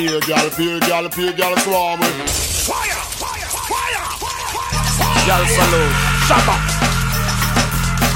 Pure 0.00 0.20
gal, 0.20 0.48
pure 0.56 0.80
gal, 0.80 1.10
pure 1.10 1.32
gal 1.34 1.54
swarm 1.58 2.00
Fire, 2.00 2.88
Fire, 3.20 3.50
fire, 3.68 4.00
fire, 4.16 4.48
fire. 4.56 5.26
Gal 5.28 5.44
salute, 5.44 5.96
shabba 6.24 6.56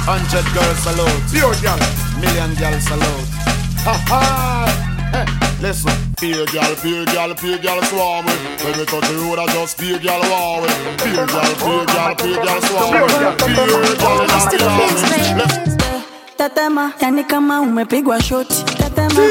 Hundred 0.08 0.46
girls 0.56 0.78
salute. 0.80 1.22
Pure 1.28 1.54
gal 1.60 1.78
Million 2.22 2.54
gal 2.54 2.80
salute. 2.80 3.28
Ha 3.84 3.94
ha. 4.08 4.20
Hey, 5.12 5.26
Listen. 5.60 5.92
Pure 6.16 6.46
gal, 6.46 6.74
pure 6.76 7.04
gal, 7.04 7.34
pure 7.34 7.58
gal 7.58 7.82
swarm 7.82 8.24
with. 8.24 8.64
When 8.64 8.78
we 8.78 8.84
touch 8.86 9.04
the 9.04 9.14
road 9.20 9.38
I 9.38 9.46
just 9.52 9.76
pure 9.76 9.98
gal 9.98 10.22
war 10.32 10.62
with. 10.62 10.72
Pure 11.04 11.26
gal, 11.26 11.52
pure 11.60 11.84
gal, 11.84 12.14
pure 12.16 12.44
gal 12.46 12.60
swarm 12.62 12.92
with. 12.96 13.12
Pure 13.12 13.20
gal, 13.20 13.36
pure 13.36 14.26
gal, 14.26 14.48
pure 14.48 14.72
gal 15.36 15.74
Tetema, 16.36 16.92
yani 17.00 17.24
kama 17.24 17.60
umepigwa 17.60 18.22
shoti, 18.22 18.64
tetema, 18.64 19.22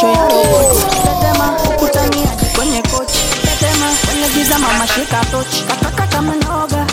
show 0.00 0.12
ya 0.12 0.97
kwenye 2.58 2.82
kochi 2.82 3.18
tetema 3.42 3.86
kwenye 4.06 4.28
giza 4.28 4.58
mama. 4.58 4.86
Shika 4.86 5.24
tochi 5.24 5.62
katakata 5.68 6.22
mnoga 6.22 6.86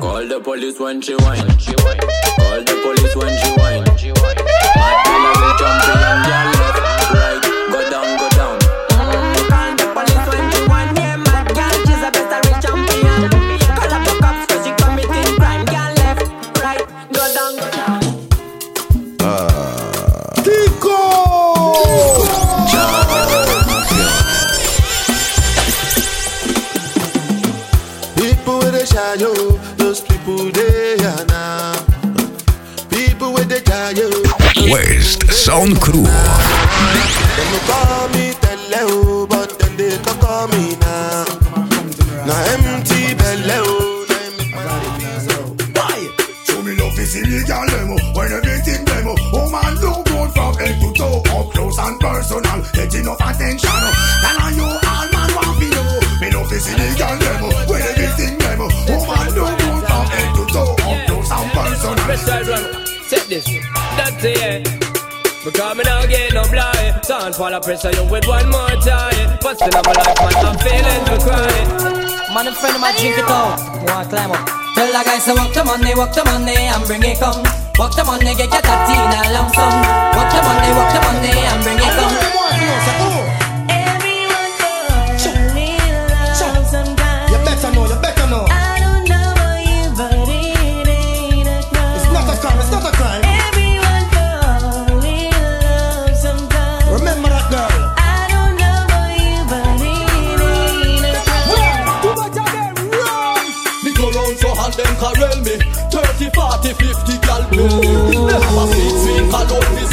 Call 0.00 0.28
the 0.28 0.40
police 0.40 0.78
when 0.78 1.00
she 1.00 1.14
whine. 1.14 1.46
Call 1.46 2.64
the 2.64 2.74
police 2.84 3.16
when 3.16 3.38
she. 3.38 3.61
Climb 74.12 74.30
up. 74.30 74.44
Tell 74.74 74.92
the 74.92 75.00
guys 75.04 75.24
to 75.24 75.32
walk 75.32 75.54
the 75.54 75.64
money, 75.64 75.94
walk 75.94 76.12
the 76.12 76.22
money 76.24 76.68
and 76.68 76.84
bring 76.84 77.02
it 77.02 77.18
come. 77.18 77.42
Walk 77.78 77.96
the 77.96 78.04
money, 78.04 78.34
get 78.36 78.52
your 78.52 78.60
tatty 78.60 78.92
in 78.92 79.08
a 79.08 79.32
lump 79.32 79.54
sum. 79.54 79.72
Walk 80.12 80.28
the 80.28 80.40
money, 80.44 80.70
walk 80.76 80.92
the 80.92 81.00
money 81.00 81.32
and 81.32 81.62
bring 81.64 81.78
it 81.80 81.92
come. 81.96 82.31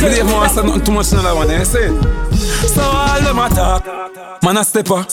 Me 0.01 0.09
Dave 0.09 0.31
want 0.31 0.51
say 0.51 0.63
nothing 0.63 0.83
too 0.83 0.91
much 0.91 1.09
that 1.09 1.35
one, 1.35 1.49
eh? 1.51 1.63
See? 1.63 1.87
So 2.67 2.81
all 2.81 3.21
them 3.21 3.39
attack, 3.39 3.85
man 4.43 4.57
a 4.57 4.63
stepper. 4.63 5.05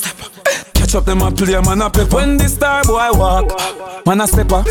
Catch 0.75 0.95
up 0.95 1.05
them 1.05 1.23
a 1.23 1.31
play, 1.31 1.61
man 1.61 1.83
a 1.83 1.91
pepper. 1.91 2.17
When 2.17 2.37
the 2.37 2.49
star 2.49 2.85
boy 2.85 3.11
walk, 3.13 4.07
man 4.07 4.21
a 4.21 4.27
stepper. 4.27 4.63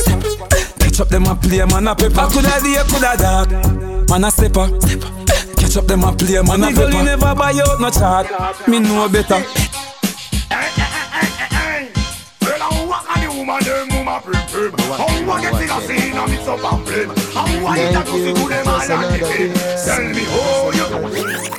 Catch 0.79 0.99
up 1.01 1.09
them 1.09 1.25
a 1.25 1.35
play, 1.35 1.65
man 1.65 1.87
a 1.87 1.95
pepper. 1.95 2.27
Coulda 2.31 2.59
day, 2.63 2.81
coulda 2.87 3.17
dark, 3.17 3.49
man 4.09 4.23
a 4.23 4.31
stepper. 4.31 4.67
Catch 5.57 5.77
up 5.77 5.85
them 5.87 6.03
a 6.03 6.11
play, 6.15 6.41
man 6.41 6.63
a 6.63 6.67
pepper. 6.71 6.89
Me 6.89 7.03
never 7.03 7.35
buy 7.35 7.51
out 7.51 7.79
no 7.81 7.89
chart, 7.89 8.27
me 8.67 8.79
know 8.79 9.09
better. 9.09 9.43
Well, 12.41 12.61
I 12.61 12.85
walk 12.87 13.05
on 13.09 13.21
the 13.23 13.29
woman, 13.35 13.63
them 13.63 13.94
woman 14.15 14.47
prim 14.47 14.71
prim. 14.71 14.73
I 14.79 15.41
get 15.41 15.61
in 15.61 15.69
a 15.69 15.81
scene 15.81 16.15
and 16.15 16.31
it's 16.31 16.47
up 16.47 16.63
and 16.63 16.87
flame. 16.87 17.11
I 17.35 17.63
walk 17.63 17.77
it 17.77 17.91
to 17.91 18.33
to 18.33 18.47
them 18.47 18.67
all 18.67 18.79
and 18.79 19.19
give 19.19 19.53
Tell 19.83 20.03
me 20.03 20.23
how 20.23 20.71
you 20.71 20.85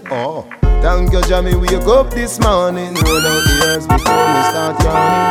Oh, 0.08 0.46
thank 0.80 1.12
you, 1.12 1.22
Jamie. 1.22 1.54
Wake 1.54 1.72
up 1.84 2.10
this 2.10 2.38
morning. 2.40 2.94
Roll 2.94 3.26
out 3.26 3.42
the 3.44 3.54
ears 3.66 3.86
before 3.86 4.26
me 4.32 4.40
start 4.48 4.80
yawning. 4.80 5.24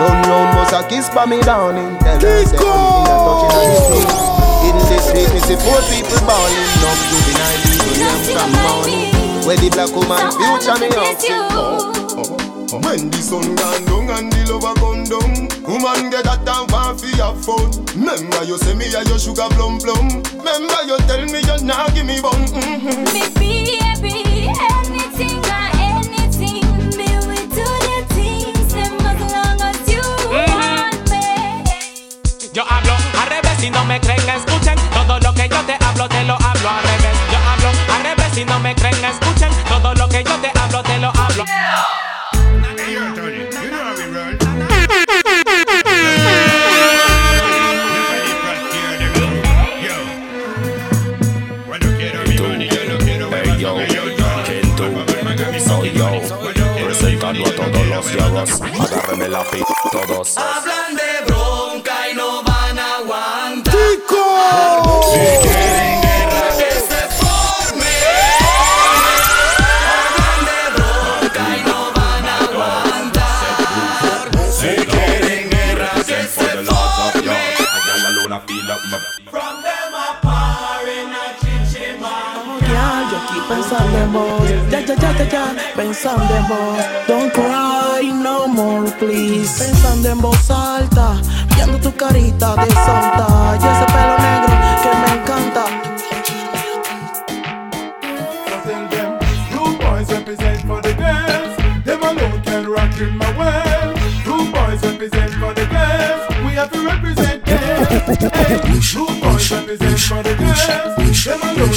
Don't 0.00 0.22
round 0.30 0.56
bust 0.56 0.72
a 0.72 0.88
kiss 0.88 1.10
by 1.10 1.26
me 1.26 1.40
downing. 1.42 1.98
Tell 1.98 2.20
her 2.20 2.44
say 2.46 2.56
I'm 2.56 3.20
touching 3.26 3.52
on 3.58 3.66
the 3.68 3.76
street. 3.84 4.10
In 4.70 4.76
the 4.76 4.98
street, 5.02 5.30
me 5.34 5.40
see 5.44 5.58
four 5.60 5.80
people 5.90 6.20
balling. 6.24 6.70
No 6.80 6.90
juvenile 7.10 7.58
people, 7.60 7.92
them 7.98 8.18
from 8.32 8.50
morning. 8.62 9.10
Where 9.44 9.56
the 9.56 9.68
black 9.68 9.90
woman 9.92 10.30
future 10.32 10.78
me 10.78 10.88
up 10.94 11.18
to. 11.18 11.34
Oh, 11.52 11.92
oh. 12.16 12.49
When 12.70 13.10
the 13.10 13.18
sun 13.18 13.42
gone 13.58 13.82
down 13.82 14.10
and 14.14 14.30
the 14.30 14.46
lover 14.46 14.74
come 14.78 15.02
down 15.02 15.50
Woman 15.66 16.06
get 16.10 16.22
that 16.22 16.46
time 16.46 16.70
for 16.70 16.94
fi 16.94 17.10
have 17.18 17.42
fun 17.42 17.66
Remember 17.98 18.46
you 18.46 18.58
say 18.62 18.78
me 18.78 18.86
a 18.94 19.02
your 19.10 19.18
sugar 19.18 19.50
plum 19.58 19.82
plum 19.82 20.22
Remember 20.38 20.80
you 20.86 20.94
tell 21.10 21.24
me 21.26 21.42
you 21.42 21.58
nah 21.66 21.90
give 21.90 22.06
me 22.06 22.22
bun 22.22 22.38
mm-hmm. 22.46 23.10
Me 23.10 23.26
baby, 23.34 24.54
anything 24.54 25.42
or 25.50 25.66
anything. 25.82 26.62
Me 26.94 27.10
will 27.26 27.46
do 27.50 27.66
the 27.66 27.98
things 28.14 28.70
them 28.74 28.94
as 29.02 29.18
long 29.34 29.58
as 29.66 29.78
you 29.90 30.06
want 30.30 31.10
me. 31.10 31.26
Yo 32.52 32.62
hablo 32.64 32.94
al 33.18 33.28
revés 33.28 33.58
si 33.58 33.70
no 33.70 33.84
me 33.84 34.00
creen, 34.00 34.28
escuchen 34.30 34.78
todo 34.94 35.18
lo 35.18 35.34
que 35.34 35.48
yo 35.48 35.60
te 35.66 35.76
hablo, 35.84 36.08
te 36.08 36.22
lo 36.24 36.34
hablo 36.34 36.68
al 36.70 36.82
revés. 36.82 37.18
Yo 37.32 37.38
hablo 37.38 37.68
al 37.94 38.02
revés 38.04 38.30
si 38.34 38.44
no 38.44 38.58
me 38.60 38.74
creen, 38.74 39.04
escuchen 39.04 39.50
todo 39.68 39.94
lo 39.94 40.08
que 40.08 40.24
yo 40.24 40.36
te 40.38 40.50
hablo, 40.58 40.82
te 40.82 40.98
lo 40.98 41.08
hablo. 41.08 41.44
Hey 43.00 43.08
yo, 53.58 53.76
Kento, 54.44 54.84
soy 55.64 55.92
yo. 55.92 56.10
Presentando 56.84 57.46
a 57.46 57.50
todos 57.54 57.86
los 57.86 58.12
yarros 58.12 58.60
Agárreme 58.60 59.28
la 59.28 59.44
pi, 59.44 59.62
todos 59.90 60.36
Hablan 60.36 60.99
pensando. 83.84 84.44
Ya, 84.70 84.80
ya, 84.80 84.94
ya, 84.94 85.12
ya, 85.12 85.24
ya, 85.28 85.44
pensando. 85.76 86.76
Don't 87.06 87.32
cry 87.32 88.10
no 88.12 88.46
more, 88.48 88.90
please. 88.98 89.58
Pensando 89.58 90.08
en 90.08 90.20
voz 90.20 90.50
alta, 90.50 91.16
viendo 91.54 91.78
tu 91.78 91.94
carita 91.96 92.56
de 92.56 92.70
santa. 92.72 93.58
Y 93.60 93.66
ese 93.66 93.86
pelo 93.92 94.16
negro 94.18 94.52
que 94.82 94.90
me 95.00 95.10
encanta. 95.20 95.64
You 99.50 99.64
boys 99.78 100.08
represent 100.10 100.60
for 100.66 100.80
the 100.82 100.94
girls. 100.94 101.56
Them 101.84 102.02
alone 102.02 102.42
can 102.44 102.66
rock 102.66 103.00
in 103.00 103.16
my 103.16 103.30
world. 103.36 103.98
You 104.24 104.50
boys 104.50 104.82
represent 104.82 105.32
for 105.34 105.54
the 105.54 105.66
girls. 105.66 106.22
We 106.44 106.52
have 106.56 106.70
to 106.72 106.80
represent 106.84 107.29
represent 108.10 110.00
for 110.00 110.22
the 110.22 110.34
girls. 110.38 111.70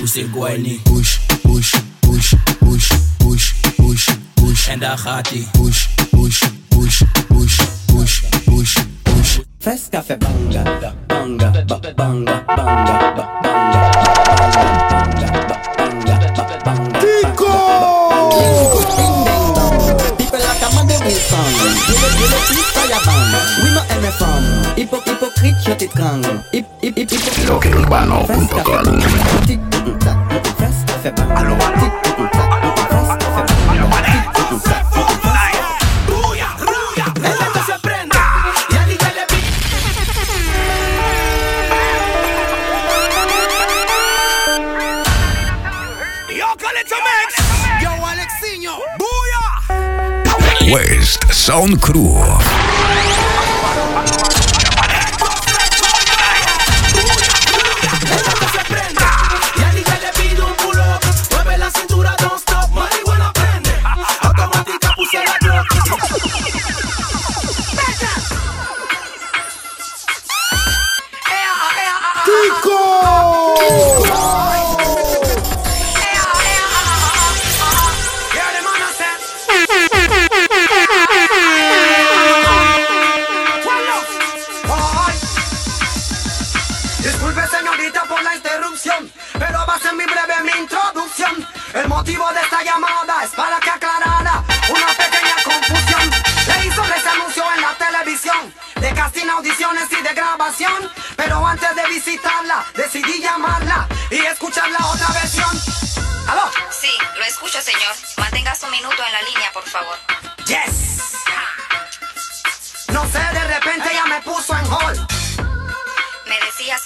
Usigweni 0.00 0.80
push, 0.84 1.18
push, 1.42 1.72
push, 2.00 2.34
push, 2.60 2.92
push, 3.18 3.52
push, 3.76 4.08
push. 4.34 4.68
En 4.68 4.78
daar 4.78 4.98
gaat. 4.98 5.28
Push, 5.52 5.86
push, 6.10 6.42
push, 6.68 7.02
push, 7.28 7.58
push, 7.86 8.22
push, 8.44 8.76
push. 9.02 9.38
Fes 9.58 9.80
café 9.90 10.16
banga, 10.16 10.62
banga, 10.62 10.84
ba- 10.86 10.94
banga, 11.06 11.50
banga, 11.56 11.64
ba- 11.66 11.92
banga, 11.96 12.44
banga, 12.46 13.12
banga, 13.14 13.47
Alexiño. 48.38 48.78
Booyah. 48.98 50.72
West 50.72 51.32
Sound 51.32 51.80
Crew. 51.80 52.67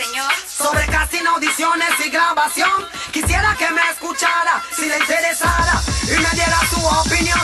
señor. 0.05 0.33
Sobre 0.47 0.87
casting, 0.87 1.27
audiciones 1.27 1.91
y 2.05 2.11
grabación. 2.11 2.88
Quisiera 3.12 3.55
que 3.57 3.71
me 3.71 3.83
escuchara 3.91 4.62
si 4.75 4.88
le 4.88 4.99
interesara 4.99 5.81
y 6.05 6.19
me 6.21 6.31
diera 6.31 6.61
su 6.71 6.85
opinión. 6.85 7.41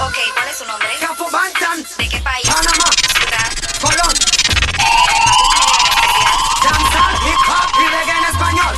Ok, 0.00 0.16
¿cuál 0.34 0.48
es 0.48 0.58
su 0.58 0.64
nombre? 0.64 0.88
Campo 1.00 1.30
Bantan. 1.30 1.84
¿De 1.98 2.08
qué 2.08 2.18
país? 2.18 2.46
Panamá. 2.48 2.90
Ciudad. 3.18 3.50
Colón. 3.80 4.14
Hip 7.26 7.48
hop 7.48 7.70
y 7.80 7.86
reggae 7.88 8.18
en 8.18 8.24
español. 8.24 8.76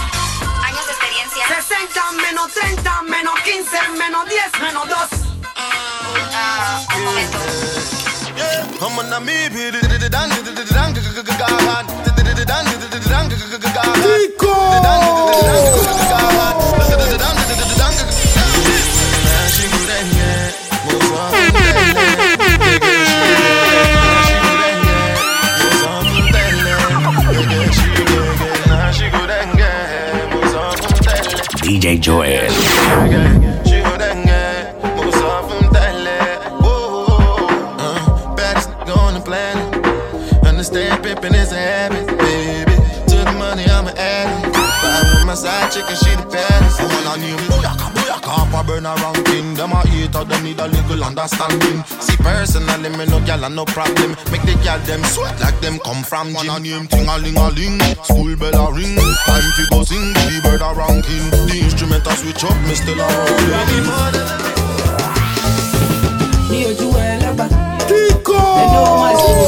Años 0.65 0.87
de 0.87 0.93
experiencia. 0.93 1.47
60 1.49 2.13
menos 2.13 2.53
30 2.53 3.03
menos 3.03 3.41
15 3.41 3.89
menos 3.99 4.29
10 4.29 4.61
menos 4.61 4.89
2. 4.89 4.99
Mm, 4.99 6.95
uh, 6.95 6.97
un 6.97 7.05
momento. 7.05 7.39
Yeah. 8.37 8.69
DJ 31.81 31.99
Joel. 32.01 33.48
it 50.09 50.17
out, 50.17 50.29
them 50.29 50.43
need 50.45 50.59
a 50.59 50.67
little 50.67 51.05
understanding. 51.05 51.85
See, 52.01 52.17
personally, 52.17 52.89
me 52.91 53.07
no 53.07 53.21
gal 53.25 53.45
and 53.45 53.55
no 53.55 53.65
problem. 53.65 54.17
Make 54.33 54.43
the 54.43 54.59
gal 54.65 54.79
them 54.81 55.03
sweat 55.05 55.41
like 55.41 55.61
them 55.61 55.79
come 55.81 56.03
from 56.03 56.35
gym. 56.35 56.49
One 56.49 56.63
name 56.63 56.87
ting 56.89 57.09
a 57.09 57.19
ling 57.19 57.37
a 57.37 57.49
ling, 57.51 57.81
school 58.03 58.37
bell 58.37 58.69
a 58.69 58.73
ring. 58.73 58.97
Time 58.97 59.53
to 59.57 59.67
go 59.71 59.85
sing, 59.85 60.13
the 60.13 60.41
bird 60.43 60.63
a 60.63 60.73
ranking. 60.75 61.31
The 61.47 61.61
instrument 61.63 62.07
a 62.07 62.13
switch 62.17 62.45
up, 62.45 62.57
me 62.67 62.75
still 62.75 63.01
a 63.01 63.07
rolling. 63.07 63.87
Tico. 67.89 69.48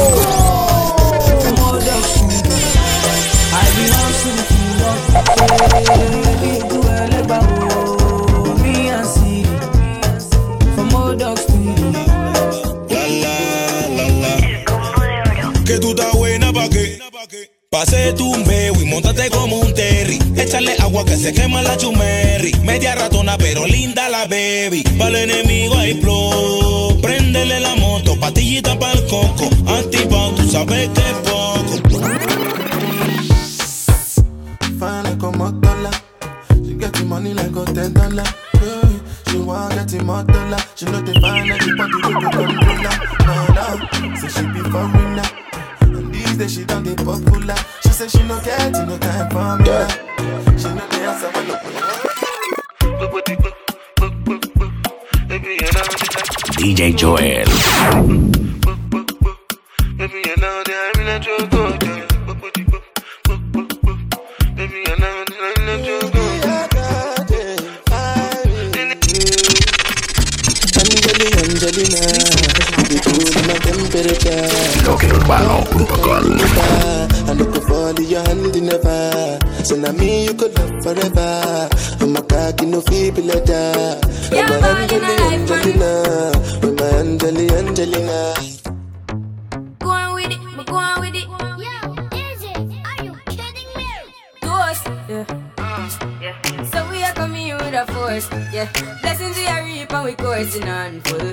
course. 98.29 98.53
Yeah, 98.53 98.71
blessings 99.01 99.35
we 99.37 99.45
are 99.47 99.63
reaping, 99.63 100.03
we 100.03 100.13
coursing 100.15 100.67
on 100.67 101.01
full. 101.01 101.31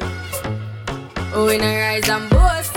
Oh, 1.35 1.46
we 1.46 1.59
not 1.59 1.74
rise 1.74 2.09
and 2.09 2.31
boast. 2.31 2.68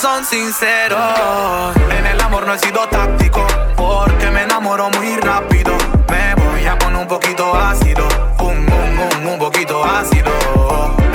son 0.00 0.24
sinceros. 0.24 1.76
En 1.98 2.06
el 2.06 2.20
amor 2.20 2.46
no 2.46 2.54
he 2.54 2.58
sido 2.58 2.86
táctico, 2.88 3.44
porque 3.76 4.30
me 4.30 4.44
enamoro 4.44 4.90
muy 4.90 5.16
rápido. 5.16 5.76
Me 6.08 6.34
voy 6.36 6.66
a 6.66 6.78
poner 6.78 7.00
un 7.00 7.08
poquito 7.08 7.52
ácido, 7.54 8.06
un, 8.38 8.58
un, 8.58 8.98
un, 8.98 9.26
un 9.32 9.38
poquito 9.38 9.84
ácido. 9.84 10.30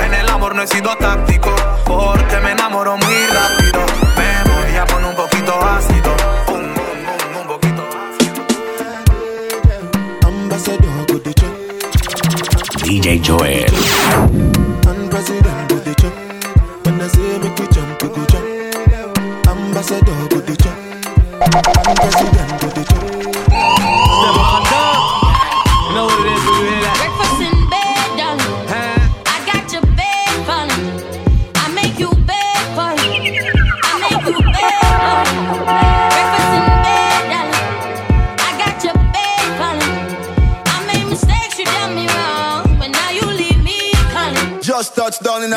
En 0.04 0.12
el 0.12 0.28
amor 0.28 0.54
no 0.54 0.62
he 0.62 0.66
sido 0.66 0.94
táctico, 0.96 1.54
porque 1.84 2.36
me 2.40 2.50
enamoro 2.52 2.98
muy 2.98 3.26
rápido. 3.26 3.80
Me 4.18 4.52
voy 4.52 4.76
a 4.76 4.84
poner 4.86 5.06
un 5.08 5.16
poquito 5.16 5.58
ácido, 5.64 6.14
un, 6.48 6.54
un, 6.56 6.66
un, 6.66 7.36
un 7.40 7.46
poquito 7.46 7.82
ácido. 8.04 8.44
DJ 12.82 13.22
Joel. 13.24 14.53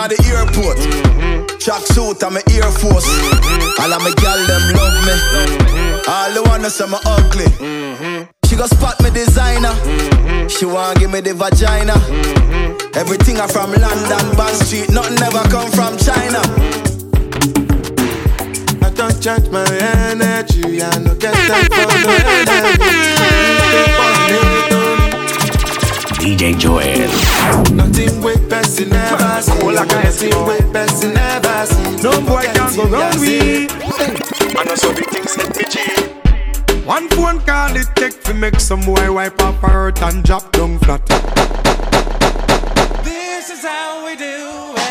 In 0.08 0.16
the 0.16 0.24
airport. 0.32 0.78
Track 1.60 1.84
suit, 1.88 2.24
I'm 2.24 2.38
a 2.38 2.42
Air 2.52 2.72
Force. 2.72 3.08
All 3.80 3.92
of 3.92 4.02
my 4.02 4.12
gal 4.18 4.40
them 4.48 4.64
love 4.76 4.98
me. 5.04 5.16
All 6.08 6.32
the 6.32 6.42
wanna 6.46 6.70
say 6.70 6.88
me 6.88 6.98
ugly. 7.06 7.48
She 8.48 8.56
go 8.56 8.66
spot 8.68 9.02
me 9.02 9.10
designer. 9.10 9.74
She 10.50 10.66
want 10.66 11.00
give 11.00 11.12
me 11.12 11.22
the 11.22 11.34
vagina. 11.34 11.94
Everything 12.96 13.40
I 13.40 13.48
from 13.48 13.72
London, 13.74 14.36
Bond 14.36 14.56
Street. 14.56 14.90
Nothing 14.90 15.22
ever 15.22 15.44
come 15.50 15.72
from 15.72 15.98
China. 15.98 16.42
I 18.86 18.90
don't 18.92 19.22
charge 19.22 19.50
my 19.50 19.66
energy. 20.08 20.82
I 20.82 20.98
no 21.00 21.16
get 21.16 21.34
time 21.34 21.66
for 21.70 21.86
no 21.86 22.16
enemy. 24.32 24.57
DJ 26.28 26.60
Joel. 26.60 27.08
Nothing 27.74 28.22
way 28.22 28.36
best 28.50 28.82
in 28.82 28.90
never 28.90 29.42
see. 29.42 29.64
Nothing 29.64 30.46
way 30.46 30.60
best 30.74 31.02
in 31.02 31.14
never 31.14 31.66
see. 31.66 32.04
No 32.04 32.20
boy 32.20 32.42
can 32.42 32.76
go 32.76 32.84
round 32.84 33.18
we. 33.22 33.70
I 34.60 34.66
know 34.66 34.76
so 34.76 34.94
big 34.94 35.10
things 35.10 35.36
hit 35.36 35.56
me 35.56 35.64
G. 35.72 35.80
One 36.84 37.08
phone 37.12 37.40
call 37.46 37.74
it 37.78 37.88
take 37.96 38.22
to 38.24 38.34
make 38.34 38.60
some 38.60 38.82
boy 38.82 39.10
wipe 39.10 39.42
up 39.42 39.56
her 39.62 39.70
hurt 39.70 40.02
and 40.04 40.22
drop 40.22 40.52
down 40.52 40.80
flat. 40.80 41.06
This 43.06 43.50
is 43.50 43.64
how 43.64 44.06
we 44.06 44.18
do 44.18 44.74
it. 44.76 44.87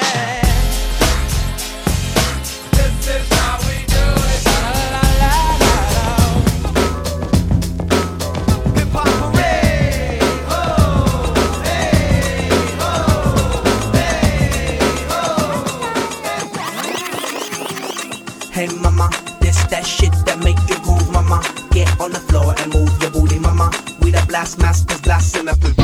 Hey 18.57 18.73
mama, 18.81 19.11
this 19.39 19.69
that 19.69 19.85
shit 19.85 20.17
that 20.25 20.41
make 20.41 20.57
you 20.65 20.81
groove, 20.81 21.13
mama. 21.13 21.45
Get 21.77 21.93
on 22.01 22.09
the 22.09 22.25
floor 22.25 22.57
and 22.57 22.73
move 22.73 22.89
your 23.05 23.13
booty, 23.13 23.39
mama. 23.39 23.69
We 24.01 24.17
the 24.17 24.25
blast 24.25 24.57
masters, 24.57 24.99
blasting 25.03 25.47
up 25.47 25.61
the 25.61 25.77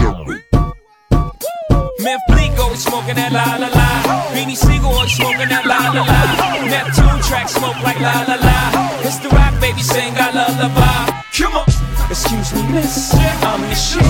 Meth 2.00 2.24
Blico 2.32 2.72
smoking 2.72 3.20
that 3.20 3.28
la 3.28 3.60
la 3.60 3.68
la. 3.68 3.86
Beanie 4.32 4.56
Sigel 4.56 4.88
smoking 5.04 5.52
that 5.52 5.68
la 5.68 5.92
la 5.92 6.00
la. 6.00 6.20
Neptune 6.64 7.20
track 7.20 7.52
smoke 7.52 7.76
like 7.84 8.00
la 8.00 8.24
la 8.24 8.40
la. 8.40 8.56
It's 9.04 9.20
the 9.20 9.28
rock 9.28 9.52
baby 9.60 9.84
sing 9.84 10.16
I 10.16 10.32
love 10.32 10.56
the 10.56 10.72
vibe. 10.72 11.12
Come 11.36 11.60
on. 11.60 11.68
Excuse 12.08 12.56
me, 12.56 12.72
miss. 12.72 13.12
I'm 13.44 13.60
the 13.68 13.76
shit. 13.76 14.00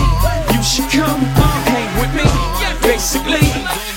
You 0.54 0.62
should 0.62 0.86
come 0.86 1.18
hang 1.66 1.90
with 1.98 2.14
me. 2.14 2.30
Basically. 2.78 3.91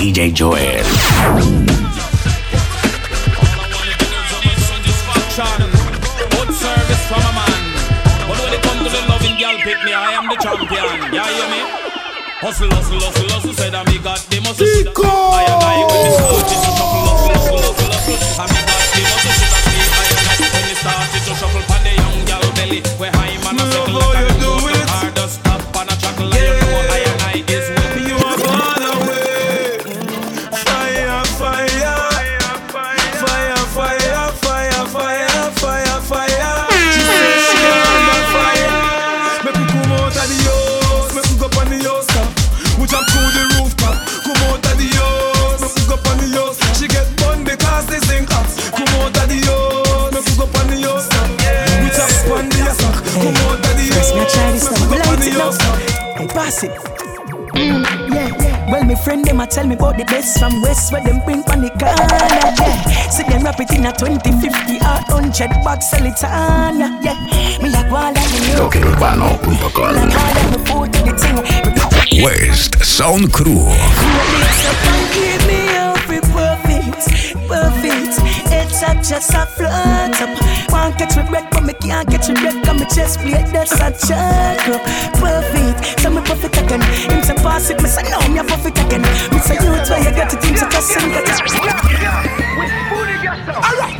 DJ 0.00 0.32
Joel. 0.32 0.80
Hustle, 12.40 12.70
hustle, 12.70 12.96
hustle, 12.96 13.28
hustle, 13.28 13.52
said 13.52 13.74
I'm 13.74 13.84
the 13.84 14.00
god, 14.00 14.16
I 15.36 15.44
am 15.44 15.60
I 15.60 15.84
with 15.84 15.92
this 15.92 16.16
shuffle, 16.16 16.48
hustle, 16.48 16.80
hustle, 16.80 17.60
hustle, 17.60 17.92
hustle 17.92 18.40
I'm 18.40 18.48
the 18.48 18.62
god, 18.64 18.80
I 18.80 19.84
am 19.84 19.92
I 19.92 20.08
when 20.48 20.64
it 20.64 20.80
started 20.80 21.20
to 21.28 21.32
shuffle 21.36 21.60
pan 21.68 21.84
the 21.84 21.92
young 22.00 22.24
gal 22.24 22.40
belly 22.56 22.80
Where 22.96 23.12
high 23.12 23.36
man 23.44 23.60
a 23.60 23.68
settle 23.70 24.00
like 24.00 24.32
a 24.32 24.39
Mm, 57.60 57.84
yeah, 58.14 58.28
yeah. 58.40 58.70
Well, 58.70 58.84
my 58.84 58.94
friend 58.94 59.22
them 59.24 59.40
a 59.40 59.46
tell 59.46 59.66
me 59.66 59.74
about 59.74 59.98
the 59.98 60.04
best 60.06 60.38
from 60.38 60.62
West 60.62 60.92
where 60.92 61.02
them 61.04 61.20
bring 61.26 61.42
on 61.52 61.60
the 61.60 61.68
corner. 61.76 62.08
Yeah, 62.56 63.10
see 63.10 63.24
them 63.24 63.42
rap 63.44 63.60
it 63.60 63.70
in 63.72 63.84
a 63.84 63.92
20, 63.92 64.16
50 64.16 64.76
or 64.80 65.00
100 65.12 65.62
bucks 65.62 65.90
sell 65.90 66.06
it 66.06 66.24
on. 66.24 66.80
Yeah, 67.04 67.20
me 67.60 67.68
like 67.68 67.90
one 67.90 68.14
like 68.14 68.32
me 68.32 68.40
new. 68.40 68.56
Toqueurbano.com. 68.64 69.94
Like 69.94 70.16
all 70.16 70.32
like 70.32 70.50
me 70.50 70.58
food 70.64 70.92
to. 70.94 71.00
Me 72.16 72.24
West 72.24 72.82
Sound 72.82 73.32
Crew. 73.32 73.68
It's 78.90 79.08
just 79.08 79.32
a 79.34 79.46
float 79.46 79.70
up. 80.20 80.38
Can't 80.68 80.96
catch 80.98 81.16
me 81.16 81.22
breath, 81.30 81.48
but 81.50 81.64
me 81.64 81.72
can't 81.74 82.08
catch 82.08 82.28
me 82.28 82.34
breath. 82.34 82.62
Cause 82.64 82.80
me 82.80 82.86
chest 82.94 83.20
plate 83.20 83.46
that's 83.52 83.72
a 83.72 83.90
chuck 84.06 84.68
up. 84.68 84.82
Perfect, 85.16 86.00
so 86.00 86.10
me 86.10 86.20
perfect 86.22 86.56
again. 86.58 86.80
Him 87.10 87.22
say 87.22 87.34
pass 87.34 87.70
it, 87.70 87.80
me 87.82 87.88
say 87.88 88.02
no, 88.10 88.18
me 88.28 88.38
a 88.38 88.44
perfect 88.44 88.78
again. 88.78 89.02
Me 89.32 89.38
say 89.38 89.54
you 89.54 89.72
try, 89.86 89.98
you 89.98 90.10
got 90.14 90.32
it, 90.32 90.44
him 90.44 90.56
say 90.56 90.68
just 90.68 90.88
sing 90.88 91.10
it. 91.10 91.28
Alright, 93.50 93.99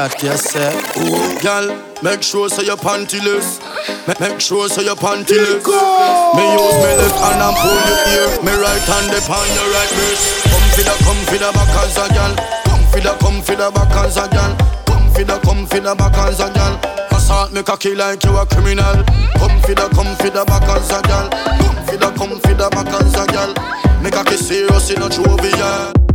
That 0.00 0.16
you 0.24 0.32
say, 0.32 0.72
ooh, 0.96 1.36
girl, 1.44 1.76
make 2.00 2.24
sure 2.24 2.48
so 2.48 2.64
your 2.64 2.80
pantyless. 2.80 3.60
Make, 4.08 4.16
make 4.16 4.40
sure 4.40 4.64
so 4.64 4.80
your 4.80 4.96
pantyless. 4.96 5.60
Me 5.60 6.44
use 6.56 6.78
me 6.80 6.90
left 6.96 7.20
hand 7.20 7.44
and 7.44 7.52
pull 7.60 7.76
your 7.84 8.00
ear. 8.08 8.28
Me 8.40 8.48
right 8.56 8.80
hand 8.88 9.12
upon 9.12 9.44
your 9.52 9.68
right 9.68 9.92
wrist. 10.00 10.48
Come 10.48 10.68
for 10.72 10.88
the, 10.88 10.96
come 11.04 11.20
for 11.28 11.36
the 11.36 11.52
back 11.52 11.76
as 11.84 12.00
a 12.00 12.08
girl. 12.16 12.32
Come 12.64 12.80
for 12.88 13.00
the, 13.04 13.12
come 13.20 13.44
for 13.44 13.52
the 13.60 13.68
back 13.68 13.92
as 14.00 14.16
a 14.16 14.24
girl. 14.32 14.52
Come 14.88 15.04
for 15.12 15.20
the, 15.20 15.36
come 15.44 15.68
for 15.68 15.80
the 15.84 15.92
back 15.92 16.16
as 16.16 16.40
a 16.40 16.48
gal. 16.48 16.80
Assault 17.12 17.52
me 17.52 17.60
cocky 17.60 17.92
like 17.92 18.24
you 18.24 18.32
a 18.40 18.48
criminal. 18.48 19.04
Come 19.36 19.60
for 19.60 19.76
the, 19.76 19.84
come 19.92 20.16
for 20.16 20.32
the 20.32 20.48
back 20.48 20.64
as 20.80 20.88
a 20.96 21.04
gal. 21.04 21.28
Come 21.60 21.76
for 21.84 21.96
the, 22.00 22.08
come 22.16 22.40
for 22.40 22.56
the 22.56 22.72
back 22.72 22.88
as 22.88 23.12
a 23.20 23.28
gal. 23.28 23.52
Me 24.00 24.08
cocky 24.08 24.40
serious 24.40 24.88
in 24.96 25.04
a 25.04 25.12
jovial. 25.12 26.09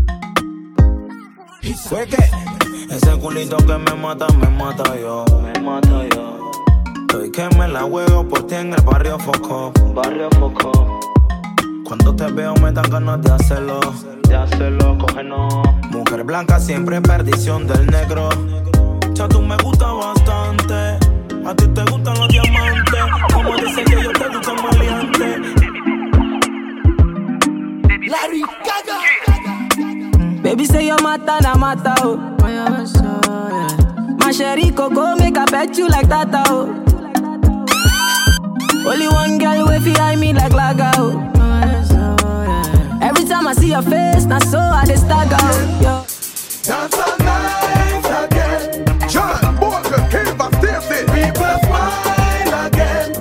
Fue 1.74 2.06
que 2.06 2.18
ese 2.92 3.20
culito 3.20 3.58
que 3.58 3.78
me 3.78 3.94
mata, 3.96 4.28
me 4.40 4.48
mata 4.50 4.84
yo. 5.00 5.26
Me 5.42 5.60
mata 5.62 6.08
yo. 6.14 6.52
Estoy 7.02 7.32
que 7.32 7.50
me 7.58 7.68
la 7.68 7.86
huevo 7.86 8.28
por 8.28 8.46
ti 8.46 8.54
en 8.56 8.72
el 8.74 8.82
barrio 8.82 9.18
Foco. 9.18 9.74
Barrio 9.94 10.30
Foco. 10.40 11.00
Cuando 11.84 12.16
te 12.16 12.28
veo 12.28 12.54
me 12.56 12.72
dan 12.72 12.90
ganas 12.90 13.22
de 13.24 13.32
hacerlo. 13.32 13.80
De 14.28 14.36
hacerlo, 14.36 14.96
cógenos. 15.00 15.54
Mujer 15.90 16.24
blanca 16.24 16.60
siempre 16.60 17.02
perdición 17.02 17.66
del 17.66 17.88
negro. 17.88 18.30
Ya 19.14 19.28
tú 19.28 19.42
me 19.42 19.58
gusta 19.58 19.92
bastante. 19.92 20.74
A 21.46 21.56
ti 21.56 21.68
te 21.68 21.82
gustan 21.84 22.20
los 22.20 22.28
diamantes. 22.28 23.02
Como 23.34 23.56
dice 23.58 23.84
que 23.86 24.04
yo 24.04 24.12
te 24.12 24.28
gusta 24.28 24.54
maleante. 24.54 25.42
Larry 28.08 28.42
Gaga. 28.42 29.05
Baby 30.56 30.66
say 30.68 30.86
you 30.88 30.96
mata 31.04 31.38
na 31.42 31.54
mata 31.56 31.94
oh. 32.00 32.16
My 34.20 34.32
sherry 34.32 34.72
coco 34.72 35.14
make 35.18 35.38
I 35.38 35.46
pet 35.48 35.78
you 35.78 35.90
like 35.90 36.08
that 36.08 36.30
oh. 36.48 36.68
Only 38.88 39.10
one 39.10 39.38
girl 39.38 39.68
way 39.68 39.80
fi 39.82 40.16
me 40.16 40.32
like 40.32 40.54
laga 40.54 40.94
oh. 40.96 41.20
Every 43.02 43.26
time 43.26 43.48
I 43.48 43.54
see 43.54 43.72
your 43.72 43.82
face, 43.82 44.24
na 44.24 44.40
so 44.40 44.58
I 44.60 44.86
dey 44.86 44.96
stagger 44.96 45.36
oh. 45.42 45.82
Yo. 45.84 46.06
Dance 46.64 46.98
all 47.04 47.18
night 47.20 48.08
again. 48.24 49.10
John 49.10 49.60
Walker, 49.60 50.08
Cave 50.10 50.40
of 50.40 50.54
Stacy. 50.56 51.04
People 51.12 51.60
smile 51.68 52.68
again. 52.68 53.12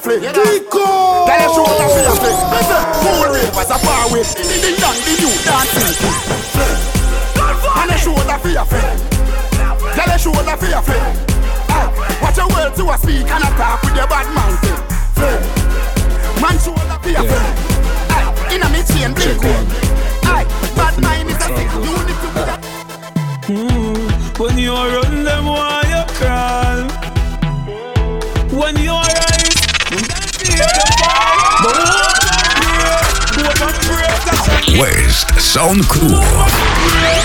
Shoulder 0.00 0.22
your 0.22 0.32
flick 0.32 0.70
Kiko! 0.70 1.26
Tell 1.26 1.40
your 1.40 1.54
shoulder 1.54 1.88
for 1.88 2.02
your 2.02 2.16
flick 2.16 2.38
Listen. 2.54 2.82
Cool 3.02 3.24
ravers 3.32 3.70
are 3.70 3.78
far 3.78 4.08
away 4.10 4.22
Ding 4.22 4.60
ding 4.62 4.76
dong 4.78 4.98
the 5.04 5.12
youth 5.18 5.44
dancing 5.44 5.96
Man 7.74 7.90
a 7.90 7.98
shoulder 7.98 8.38
for 8.38 8.48
your 8.48 8.64
flick 8.64 8.84
Tell 9.94 10.08
your 10.08 10.18
shoulder 10.18 10.56
for 10.56 10.66
your 10.66 10.82
flick 10.82 11.28
Watch 12.22 12.36
your 12.36 12.48
words 12.48 12.76
to 12.76 12.90
a 12.90 12.98
speak 12.98 13.26
and 13.30 13.44
a 13.44 13.50
talk 13.56 13.82
with 13.82 13.94
your 13.94 14.08
bad 14.08 14.26
man. 14.34 14.56
Flip. 15.14 15.40
Man 16.42 16.58
show 16.58 16.74
up 16.74 17.04
here. 17.04 17.14
Yeah. 17.14 18.08
Ah, 18.10 18.52
In 18.52 18.62
a 18.62 18.68
me 18.70 18.82
chain 18.82 19.14
blink. 19.14 19.87
West 34.78 35.40
Sound 35.40 35.88
Crew. 35.88 37.17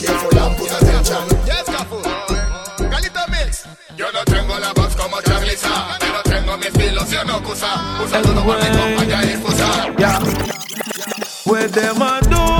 Careful 0.00 0.38
and 0.38 0.56
put 0.56 0.70
attention. 0.70 1.24
Yes, 1.46 1.66
Cafu. 1.68 2.00
Galito 2.90 3.24
Mix. 3.28 3.66
Yo 3.96 4.10
no 4.12 4.24
tengo 4.24 4.58
la 4.58 4.72
voz 4.72 4.96
como 4.96 5.20
Charliza. 5.20 5.98
Yo 6.00 6.12
no 6.12 6.22
tengo 6.22 6.56
mis 6.56 6.70
filos, 6.70 7.10
yo 7.10 7.24
no 7.24 7.42
cusa. 7.42 8.00
Usa 8.04 8.22
todo 8.22 8.44
para 8.46 8.70
mi 8.70 8.78
compañía 8.78 9.24
y. 9.24 9.40
Yeah. 9.98 10.20
Where 11.44 11.68
them 11.68 12.00
a 12.00 12.20
do, 12.22 12.59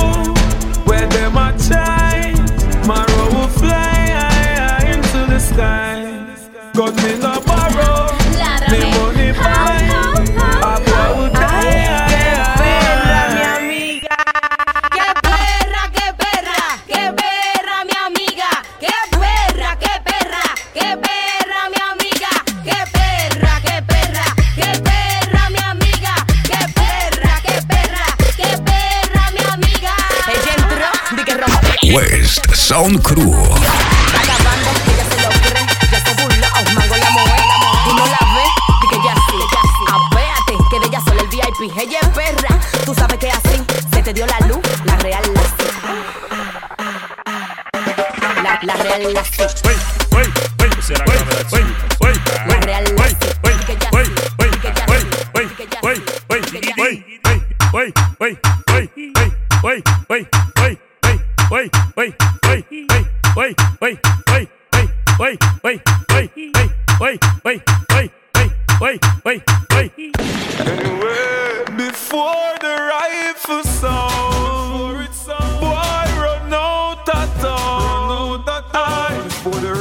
el 41.20 41.28
VIP, 41.28 41.76
ella 41.76 41.98
es 42.00 42.08
perra, 42.08 42.58
tú 42.84 42.94
sabes 42.94 43.18
que 43.18 43.30
así 43.30 43.62
se 43.92 44.02
te 44.02 44.14
dio 44.14 44.26
la 44.26 44.38
luz, 44.46 44.60
la 44.84 44.96
real 44.96 45.22
la 48.42 48.58
La, 48.62 48.74
real. 48.74 49.12
La 49.12 49.22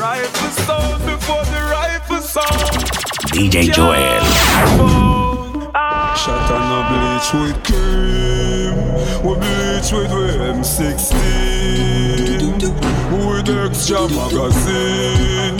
rifle 0.09 0.49
sound, 0.65 0.99
before 1.05 1.45
the 1.53 1.61
rifle 1.71 2.21
sound. 2.21 2.83
DJ 3.33 3.55
Joel. 3.71 4.23
Shot 6.21 6.51
on 6.51 6.63
a 6.77 6.81
bleach 6.89 7.29
with 7.39 7.57
cream 7.67 8.75
We 9.23 9.31
bleach 9.39 9.89
with 9.93 10.11
we 10.11 10.27
M16 10.53 11.13
With 13.25 13.49
extra 13.49 14.01
magazine 14.17 15.57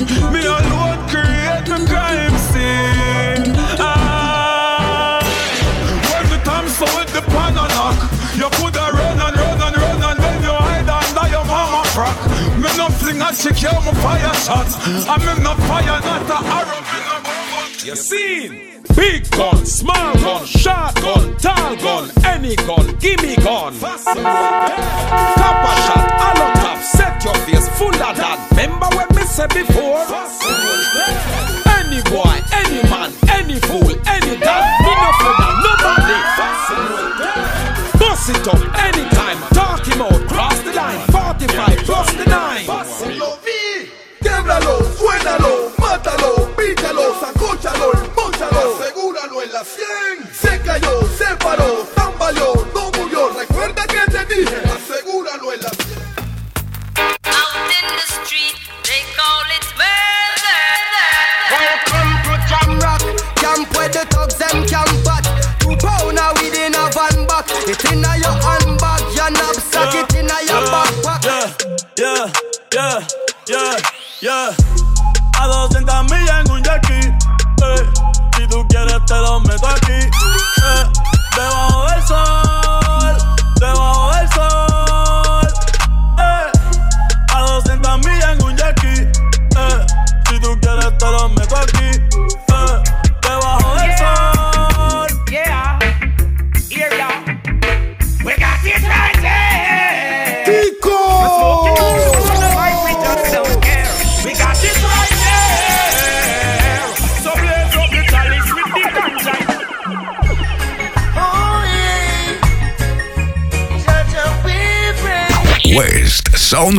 a 13.46 13.62
you 13.62 13.70
fire 13.70 14.34
shots 14.34 14.76
I 15.08 15.18
me 15.18 15.42
no 15.42 15.54
fire, 15.68 16.02
not 16.02 16.30
a 16.30 16.38
arrow 16.58 16.82
You 17.86 17.96
seen? 17.96 18.84
Big 18.96 19.30
gun, 19.32 19.66
small 19.66 20.14
gun, 20.16 20.46
shotgun, 20.46 21.38
tall 21.38 21.76
gun, 21.78 22.12
any 22.26 22.56
gun, 22.56 22.98
gimme 23.00 23.36
gun. 23.38 23.74
Copper 23.80 24.06
shot, 25.86 26.08
hollow 26.20 26.52
top, 26.56 26.84
set 26.84 27.24
your 27.24 27.36
face 27.46 27.70
full 27.78 27.90
of 27.90 28.18
that. 28.18 28.48
Remember 28.52 28.88
what 28.96 29.16
me 29.16 29.22
said 29.22 29.54
before? 29.54 30.04
Any 31.80 32.02
boy, 32.12 32.42
any 32.52 32.82
man, 32.90 33.14
any 33.32 33.60
fool, 33.62 33.96
any 34.08 34.36
dad, 34.38 34.64
me 34.84 34.92
no 35.00 35.12
of 35.22 35.56
nobody. 35.64 36.20
Bust 38.20 38.32
it 38.32 38.48
up 38.50 38.60
anytime, 38.84 39.40
talk 39.54 39.88
him 39.88 40.02
out, 40.02 40.28
cross 40.28 40.60
the 40.64 40.74
line, 40.74 41.00
45 41.08 41.78
plus 41.86 42.14
the 42.16 42.26
9. 42.26 42.66
Québralo, 44.22 44.84
suénalo, 44.98 45.72
mátalo, 45.78 46.54
pícalo, 46.58 47.16
sacóchalo, 47.18 47.94
empóchalo, 47.94 48.76
asegúralo 48.76 49.42
en 49.42 49.54
la 49.54 49.64
100. 49.64 50.36
Se 50.36 50.60
cayó, 50.60 51.02
se 51.18 51.34
paró, 51.38 51.88
tambaleó, 51.96 52.68
no 52.76 52.92
murió. 53.00 53.30
Recuerda 53.30 53.88
que 53.88 54.02
te 54.12 54.26
dije, 54.36 54.64
asegúralo 54.66 55.54
en 55.54 55.62
la 55.62 55.70
100. 55.70 55.98
Out 57.24 57.72
in 57.80 57.88
the 57.96 58.06
street, 58.20 58.56
they 58.84 59.02
call 59.16 59.48
it 59.56 59.66
murder. 59.80 60.60
Welcome 61.56 62.12
to 62.26 62.34
Jam 62.50 62.80
Rock, 62.82 63.02
camp 63.38 63.74
where 63.78 63.88
the 63.88 64.06
thugs 64.12 64.36
them 64.36 64.68
camp 64.68 65.08
at. 65.08 65.24
Two 65.62 65.76
pounder 65.78 66.34
within 66.42 66.76
a 66.76 66.90
van 66.92 67.26
back. 67.28 67.46
It 67.70 67.86
inna 67.92 68.09
your 68.20 68.36
handbag, 68.44 69.02
your 69.16 69.32
knapsack, 69.32 69.96
it 69.96 70.16
inna 70.20 70.38
your 70.46 70.64
backpack. 70.68 71.22
Yeah, 71.98 72.32
yeah, 72.74 73.08
yeah, 73.48 73.78
yeah. 74.22 74.56
200 75.40 75.48
millas 75.60 75.79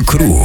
West 0.03 0.40